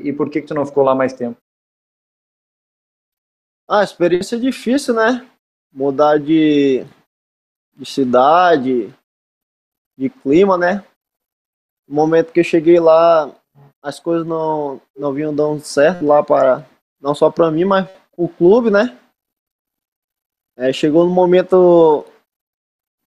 e, 0.05 0.09
e, 0.09 0.13
por 0.13 0.31
que 0.31 0.43
que 0.43 0.47
tu 0.47 0.55
não 0.55 0.67
ficou 0.67 0.85
lá 0.85 0.95
mais 0.95 1.13
tempo? 1.13 1.37
Ah, 3.67 3.83
experiência 3.83 4.37
é 4.37 4.39
difícil, 4.39 4.95
né? 4.95 5.27
Mudar 5.73 6.19
de, 6.19 6.87
de 7.79 7.87
cidade, 7.87 8.93
de 9.97 10.11
clima, 10.11 10.59
né? 10.59 10.85
No 11.87 11.95
momento 11.95 12.33
que 12.33 12.41
eu 12.41 12.45
cheguei 12.45 12.81
lá, 12.81 13.33
as 13.81 14.01
coisas 14.01 14.27
não, 14.27 14.81
não 14.97 15.13
vinham 15.13 15.35
dando 15.35 15.61
certo 15.61 16.05
lá 16.05 16.23
para 16.23 16.67
não 17.01 17.15
só 17.15 17.31
para 17.31 17.51
mim, 17.51 17.65
mas 17.65 17.89
o 18.17 18.29
clube, 18.29 18.71
né? 18.71 18.99
É, 20.57 20.73
chegou 20.73 21.05
no 21.05 21.11
momento 21.11 22.05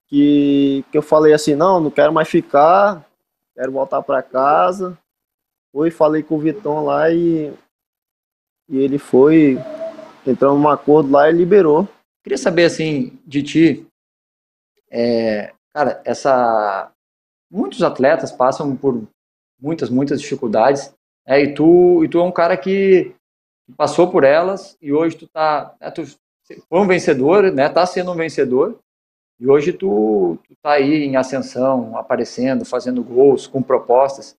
que, 0.07 0.85
que 0.93 0.99
eu 0.99 1.03
falei 1.03 1.33
assim, 1.33 1.55
não, 1.55 1.81
não 1.81 1.91
quero 1.91 2.13
mais 2.13 2.29
ficar, 2.29 3.09
quero 3.55 3.73
voltar 3.73 4.03
para 4.03 4.23
casa. 4.23 4.99
Fui, 5.73 5.91
falei 5.91 6.23
com 6.23 6.37
o 6.37 6.41
Vitão 6.41 6.85
lá 6.85 7.11
e, 7.11 7.53
e 8.69 8.77
ele 8.77 8.99
foi, 8.99 9.57
entrou 10.27 10.59
num 10.59 10.69
acordo 10.69 11.11
lá 11.11 11.31
e 11.31 11.33
liberou. 11.33 11.89
Queria 12.23 12.37
saber, 12.39 12.65
assim, 12.65 13.19
de 13.27 13.43
ti, 13.43 13.88
é, 14.91 15.53
cara, 15.75 16.01
essa 16.05 16.91
muitos 17.51 17.83
atletas 17.83 18.31
passam 18.33 18.77
por 18.77 19.07
muitas, 19.61 19.91
muitas 19.91 20.21
dificuldades, 20.21 20.95
é, 21.27 21.43
e 21.43 21.55
tu 21.55 22.05
e 22.05 22.09
tu 22.09 22.19
é 22.19 22.23
um 22.23 22.33
cara 22.33 22.57
que 22.57 23.15
passou 23.77 24.11
por 24.11 24.25
elas 24.25 24.77
e 24.81 24.93
hoje 24.93 25.17
tu 25.17 25.27
tá, 25.29 25.75
né, 25.81 25.91
tu 25.91 26.05
foi 26.69 26.81
um 26.81 26.87
vencedor, 26.87 27.53
né, 27.53 27.69
tá 27.69 27.85
sendo 27.87 28.13
um 28.13 28.17
vencedor. 28.17 28.79
E 29.41 29.47
hoje 29.47 29.73
tu, 29.73 30.37
tu 30.49 30.57
tá 30.61 30.73
aí 30.73 31.05
em 31.05 31.17
ascensão, 31.17 31.97
aparecendo, 31.97 32.65
fazendo 32.65 33.05
gols, 33.05 33.47
com 33.47 33.63
propostas. 33.63 34.37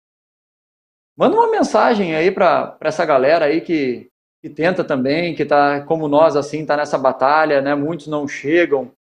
Manda 1.17 1.35
uma 1.37 1.49
mensagem 1.49 2.15
aí 2.15 2.31
para 2.31 2.77
essa 2.81 3.05
galera 3.05 3.45
aí 3.45 3.61
que, 3.61 4.09
que 4.41 4.49
tenta 4.49 4.83
também, 4.83 5.33
que 5.35 5.45
tá 5.45 5.81
como 5.81 6.07
nós 6.09 6.35
assim, 6.35 6.65
tá 6.65 6.75
nessa 6.75 6.97
batalha, 6.97 7.61
né? 7.61 7.75
Muitos 7.75 8.07
não 8.07 8.27
chegam, 8.27 8.91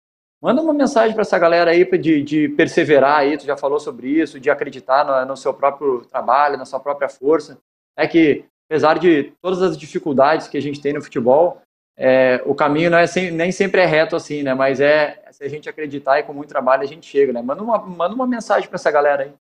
Manda 0.40 0.62
uma 0.62 0.72
mensagem 0.72 1.14
para 1.14 1.22
essa 1.22 1.38
galera 1.38 1.72
aí 1.72 1.84
de, 1.98 2.22
de 2.22 2.48
perseverar 2.50 3.18
aí, 3.18 3.36
tu 3.36 3.44
já 3.44 3.56
falou 3.56 3.80
sobre 3.80 4.08
isso, 4.08 4.38
de 4.38 4.48
acreditar 4.48 5.04
no, 5.04 5.30
no 5.30 5.36
seu 5.36 5.52
próprio 5.52 6.04
trabalho, 6.06 6.56
na 6.56 6.64
sua 6.64 6.78
própria 6.78 7.08
força. 7.08 7.58
É 7.96 8.06
que, 8.06 8.44
apesar 8.70 8.98
de 8.98 9.32
todas 9.42 9.60
as 9.60 9.76
dificuldades 9.76 10.46
que 10.46 10.56
a 10.56 10.62
gente 10.62 10.80
tem 10.80 10.92
no 10.92 11.02
futebol, 11.02 11.60
é, 11.96 12.40
o 12.46 12.54
caminho 12.54 12.88
não 12.88 12.98
é 12.98 13.08
sem, 13.08 13.32
nem 13.32 13.50
sempre 13.50 13.80
é 13.80 13.84
reto 13.84 14.14
assim, 14.14 14.44
né? 14.44 14.54
Mas 14.54 14.80
é 14.80 15.20
se 15.32 15.42
a 15.42 15.48
gente 15.48 15.68
acreditar 15.68 16.20
e 16.20 16.22
com 16.22 16.32
muito 16.32 16.48
trabalho 16.48 16.84
a 16.84 16.86
gente 16.86 17.04
chega, 17.04 17.32
né? 17.32 17.42
Manda 17.42 17.60
uma, 17.60 17.78
manda 17.78 18.14
uma 18.14 18.26
mensagem 18.26 18.68
para 18.68 18.76
essa 18.76 18.90
galera 18.92 19.24
aí. 19.24 19.34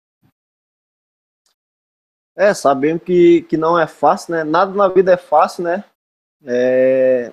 É, 2.36 2.52
sabendo 2.56 3.00
que, 3.00 3.44
que 3.44 3.56
não 3.56 3.80
é 3.80 3.86
fácil, 3.86 4.34
né? 4.34 4.44
Nada 4.44 4.74
na 4.74 4.88
vida 4.88 5.14
é 5.14 5.18
fácil, 5.18 5.64
né? 5.64 5.84
É, 6.44 7.32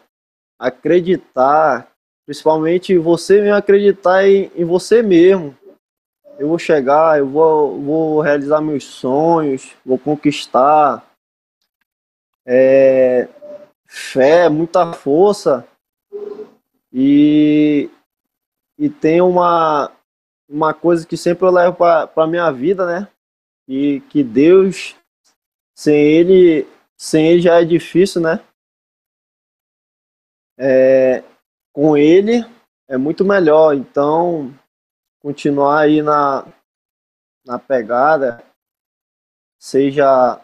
acreditar 0.59 1.94
Principalmente 2.27 2.97
você 2.97 3.41
mesmo 3.41 3.57
acreditar 3.57 4.27
em, 4.27 4.51
em 4.55 4.65
você 4.65 5.03
mesmo. 5.03 5.57
Eu 6.39 6.49
vou 6.49 6.59
chegar, 6.59 7.19
eu 7.19 7.29
vou, 7.29 7.81
vou 7.81 8.21
realizar 8.21 8.61
meus 8.61 8.85
sonhos, 8.85 9.73
vou 9.85 9.99
conquistar. 9.99 11.05
É, 12.47 13.29
fé, 13.87 14.49
muita 14.49 14.93
força. 14.93 15.67
E, 16.93 17.91
e 18.79 18.89
tem 18.89 19.21
uma, 19.21 19.93
uma 20.49 20.73
coisa 20.73 21.07
que 21.07 21.17
sempre 21.17 21.47
eu 21.47 21.51
levo 21.51 21.77
para 21.77 22.11
a 22.17 22.27
minha 22.27 22.51
vida, 22.51 22.87
né? 22.87 23.09
E 23.69 24.01
que 24.11 24.23
Deus, 24.23 24.97
sem 25.75 25.95
ele, 25.95 26.67
sem 26.97 27.27
ele 27.27 27.41
já 27.41 27.61
é 27.61 27.65
difícil, 27.65 28.21
né? 28.21 28.41
É, 30.59 31.23
com 31.75 31.97
ele 31.97 32.47
é 32.89 32.97
muito 32.97 33.25
melhor. 33.25 33.75
Então, 33.75 34.55
continuar 35.21 35.81
aí 35.81 36.01
na, 36.01 36.47
na 37.45 37.59
pegada, 37.59 38.43
seja 39.59 40.41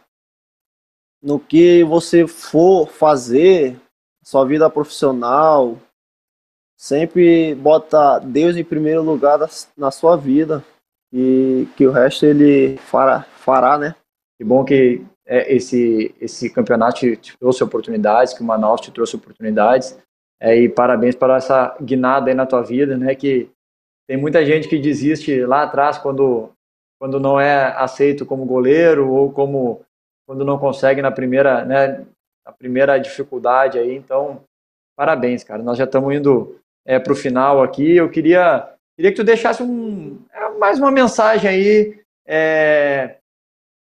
no 1.23 1.39
que 1.39 1.85
você 1.85 2.27
for 2.27 2.89
fazer, 2.89 3.79
sua 4.23 4.45
vida 4.45 4.69
profissional, 4.69 5.79
sempre 6.77 7.55
bota 7.55 8.19
Deus 8.19 8.57
em 8.57 8.65
primeiro 8.65 9.03
lugar 9.03 9.39
na 9.77 9.91
sua 9.91 10.17
vida 10.17 10.65
e 11.13 11.67
que 11.77 11.87
o 11.87 11.93
resto 11.93 12.27
ele 12.27 12.77
fará, 12.79 13.23
fará 13.23 13.79
né? 13.79 13.95
Que 14.37 14.45
bom 14.45 14.65
que 14.65 15.05
é, 15.27 15.55
esse, 15.55 16.15
esse 16.21 16.49
campeonato 16.51 17.01
te 17.17 17.37
trouxe 17.39 17.63
oportunidades, 17.63 18.33
que 18.33 18.43
o 18.43 18.45
Manaus 18.45 18.81
te 18.81 18.91
trouxe 18.91 19.17
oportunidades. 19.17 19.99
É, 20.41 20.57
e 20.57 20.69
parabéns 20.69 21.15
para 21.15 21.37
essa 21.37 21.77
guinada 21.83 22.31
aí 22.31 22.35
na 22.35 22.47
tua 22.47 22.63
vida, 22.63 22.97
né? 22.97 23.15
Que 23.15 23.51
tem 24.09 24.17
muita 24.17 24.45
gente 24.45 24.67
que 24.69 24.79
desiste 24.79 25.45
lá 25.45 25.63
atrás 25.63 25.99
quando, 25.99 26.51
quando 26.99 27.21
não 27.21 27.39
é 27.39 27.75
aceito 27.77 28.25
como 28.25 28.47
goleiro 28.47 29.09
ou 29.13 29.31
como 29.31 29.85
quando 30.27 30.45
não 30.45 30.59
consegue 30.59 31.03
na 31.03 31.11
primeira, 31.11 31.65
né, 31.65 32.07
na 32.47 32.53
primeira 32.53 32.99
dificuldade 32.99 33.79
aí. 33.79 33.95
Então, 33.95 34.45
parabéns, 34.97 35.45
cara. 35.45 35.63
Nós 35.63 35.77
já 35.77 35.85
estamos 35.85 36.15
indo 36.15 36.59
é, 36.87 36.99
para 36.99 37.13
o 37.13 37.17
final 37.17 37.63
aqui. 37.63 37.97
Eu 37.97 38.09
queria, 38.09 38.73
queria 38.97 39.11
que 39.11 39.17
tu 39.17 39.25
deixasse 39.25 39.63
um, 39.63 40.21
é, 40.33 40.51
mais 40.51 40.79
uma 40.79 40.91
mensagem 40.91 41.51
aí 41.51 42.01
é, 42.27 43.17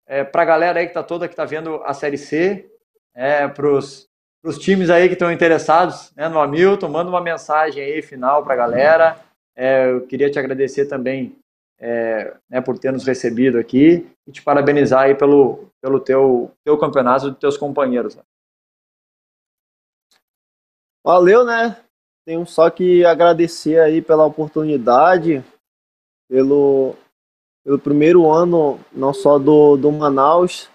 é, 0.08 0.24
para 0.24 0.42
a 0.42 0.46
galera 0.46 0.80
aí 0.80 0.86
que 0.86 0.92
está 0.92 1.04
toda 1.04 1.28
que 1.28 1.34
está 1.34 1.46
vendo 1.46 1.82
a 1.84 1.94
Série 1.94 2.18
C, 2.18 2.70
é, 3.16 3.48
para 3.48 3.68
os 3.68 4.10
times 4.52 4.90
aí 4.90 5.08
que 5.08 5.14
estão 5.14 5.32
interessados 5.32 6.12
né, 6.16 6.28
no 6.28 6.40
Hamilton, 6.40 6.90
manda 6.90 7.10
uma 7.10 7.22
mensagem 7.22 7.82
aí 7.82 8.02
final 8.02 8.44
para 8.44 8.54
a 8.54 8.58
galera. 8.58 9.20
É, 9.56 9.90
eu 9.90 10.06
queria 10.06 10.30
te 10.30 10.38
agradecer 10.38 10.86
também 10.88 11.38
é, 11.80 12.36
né, 12.50 12.60
por 12.60 12.78
ter 12.78 12.92
nos 12.92 13.06
recebido 13.06 13.58
aqui 13.58 14.06
e 14.28 14.32
te 14.32 14.42
parabenizar 14.42 15.04
aí 15.04 15.16
pelo, 15.16 15.70
pelo 15.82 16.00
teu, 16.00 16.52
teu 16.64 16.78
campeonato 16.78 17.32
dos 17.32 17.40
teus 17.40 17.58
companheiros. 17.58 18.16
Né? 18.16 18.24
Valeu, 21.06 21.46
né? 21.46 21.78
Tenho 22.26 22.46
só 22.46 22.70
que 22.70 23.06
agradecer 23.06 23.80
aí 23.80 24.02
pela 24.02 24.26
oportunidade, 24.26 25.44
pelo, 26.30 26.96
pelo 27.66 27.80
primeiro 27.80 28.32
ano, 28.32 28.80
não 28.92 29.14
só 29.14 29.38
do, 29.38 29.76
do 29.76 29.92
Manaus, 29.92 30.70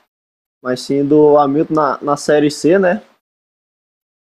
mas 0.63 0.81
sim 0.81 1.07
do 1.07 1.39
Hamilton 1.39 1.75
na, 1.75 1.99
na 2.03 2.17
Série 2.17 2.51
C, 2.51 2.79
né? 2.79 3.03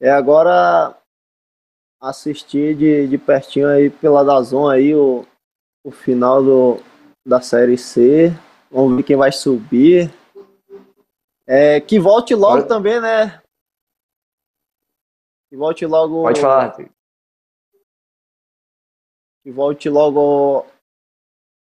É 0.01 0.09
agora 0.09 0.95
assistir 2.01 2.75
de, 2.75 3.07
de 3.07 3.17
pertinho 3.17 3.67
aí 3.67 3.89
pela 3.89 4.23
Dazon 4.23 4.69
aí 4.69 4.95
o, 4.95 5.25
o 5.83 5.91
final 5.91 6.41
do, 6.41 6.77
da 7.25 7.41
Série 7.41 7.77
C. 7.77 8.31
Vamos 8.71 8.95
ver 8.95 9.03
quem 9.03 9.17
vai 9.17 9.31
subir. 9.31 10.09
É, 11.45 11.81
que 11.81 11.99
volte 11.99 12.33
logo 12.33 12.57
Pode... 12.57 12.67
também, 12.67 13.01
né? 13.01 13.41
Que 15.49 15.57
volte 15.57 15.85
logo. 15.85 16.21
Pode 16.21 16.39
falar. 16.39 16.77
Que 19.43 19.51
volte 19.51 19.89
logo 19.89 20.65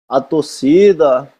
a 0.09 0.21
torcida. 0.21 1.33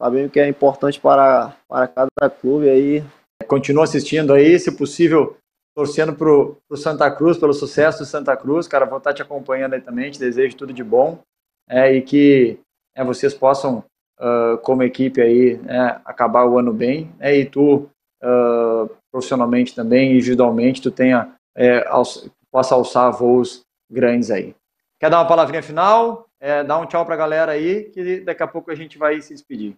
Sabendo 0.00 0.30
que 0.30 0.38
é 0.38 0.46
importante 0.46 1.00
para, 1.00 1.56
para 1.66 1.88
cada 1.88 2.30
clube 2.30 2.68
aí. 2.68 3.02
Continua 3.48 3.84
assistindo 3.84 4.32
aí, 4.32 4.58
se 4.58 4.76
possível, 4.76 5.36
torcendo 5.74 6.14
pro, 6.14 6.56
pro 6.68 6.76
Santa 6.76 7.10
Cruz, 7.10 7.36
pelo 7.36 7.52
sucesso 7.52 7.98
do 8.00 8.06
Santa 8.06 8.36
Cruz, 8.36 8.68
cara, 8.68 8.86
vou 8.86 8.98
estar 8.98 9.12
te 9.12 9.22
acompanhando 9.22 9.74
aí 9.74 9.80
também, 9.80 10.10
te 10.10 10.18
desejo 10.18 10.56
tudo 10.56 10.72
de 10.72 10.84
bom, 10.84 11.20
é, 11.68 11.92
e 11.92 12.02
que 12.02 12.58
é, 12.94 13.02
vocês 13.02 13.34
possam, 13.34 13.84
uh, 14.20 14.56
como 14.58 14.82
equipe 14.82 15.20
aí, 15.20 15.60
é, 15.66 16.00
acabar 16.04 16.46
o 16.46 16.58
ano 16.58 16.72
bem, 16.72 17.12
e 17.20 17.44
tu, 17.44 17.90
uh, 18.22 18.88
profissionalmente 19.10 19.74
também, 19.74 20.12
individualmente, 20.12 20.80
tu 20.80 20.90
tenha, 20.90 21.34
é, 21.56 21.86
alça, 21.88 22.30
possa 22.50 22.74
alçar 22.76 23.12
voos 23.12 23.62
grandes 23.90 24.30
aí. 24.30 24.54
Quer 25.00 25.10
dar 25.10 25.18
uma 25.18 25.28
palavrinha 25.28 25.62
final? 25.62 26.28
É, 26.38 26.62
dá 26.62 26.78
um 26.78 26.86
tchau 26.86 27.04
pra 27.04 27.16
galera 27.16 27.52
aí, 27.52 27.90
que 27.90 28.20
daqui 28.20 28.42
a 28.42 28.46
pouco 28.46 28.70
a 28.70 28.74
gente 28.74 28.96
vai 28.96 29.20
se 29.20 29.32
despedir. 29.32 29.76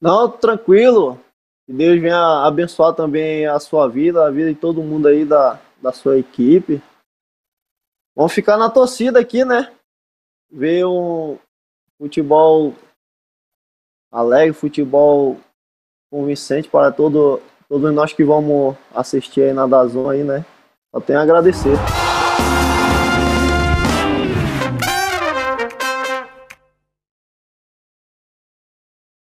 Não, 0.00 0.30
tranquilo. 0.30 1.18
Que 1.66 1.72
Deus 1.72 2.00
venha 2.00 2.46
abençoar 2.46 2.94
também 2.94 3.44
a 3.46 3.58
sua 3.58 3.88
vida, 3.88 4.24
a 4.24 4.30
vida 4.30 4.54
de 4.54 4.58
todo 4.58 4.82
mundo 4.82 5.08
aí 5.08 5.24
da, 5.24 5.60
da 5.82 5.92
sua 5.92 6.16
equipe. 6.16 6.80
Vamos 8.14 8.32
ficar 8.32 8.56
na 8.56 8.70
torcida 8.70 9.18
aqui, 9.18 9.44
né? 9.44 9.72
Ver 10.50 10.86
um 10.86 11.36
futebol 11.98 12.72
alegre, 14.12 14.52
futebol 14.52 15.38
convincente 16.08 16.68
para 16.68 16.92
todo, 16.92 17.42
todos 17.68 17.92
nós 17.92 18.12
que 18.12 18.24
vamos 18.24 18.76
assistir 18.94 19.42
aí 19.42 19.52
na 19.52 19.66
Dazon 19.66 20.08
aí, 20.08 20.22
né? 20.22 20.46
Só 20.92 21.00
tenho 21.00 21.18
a 21.18 21.22
agradecer. 21.22 21.76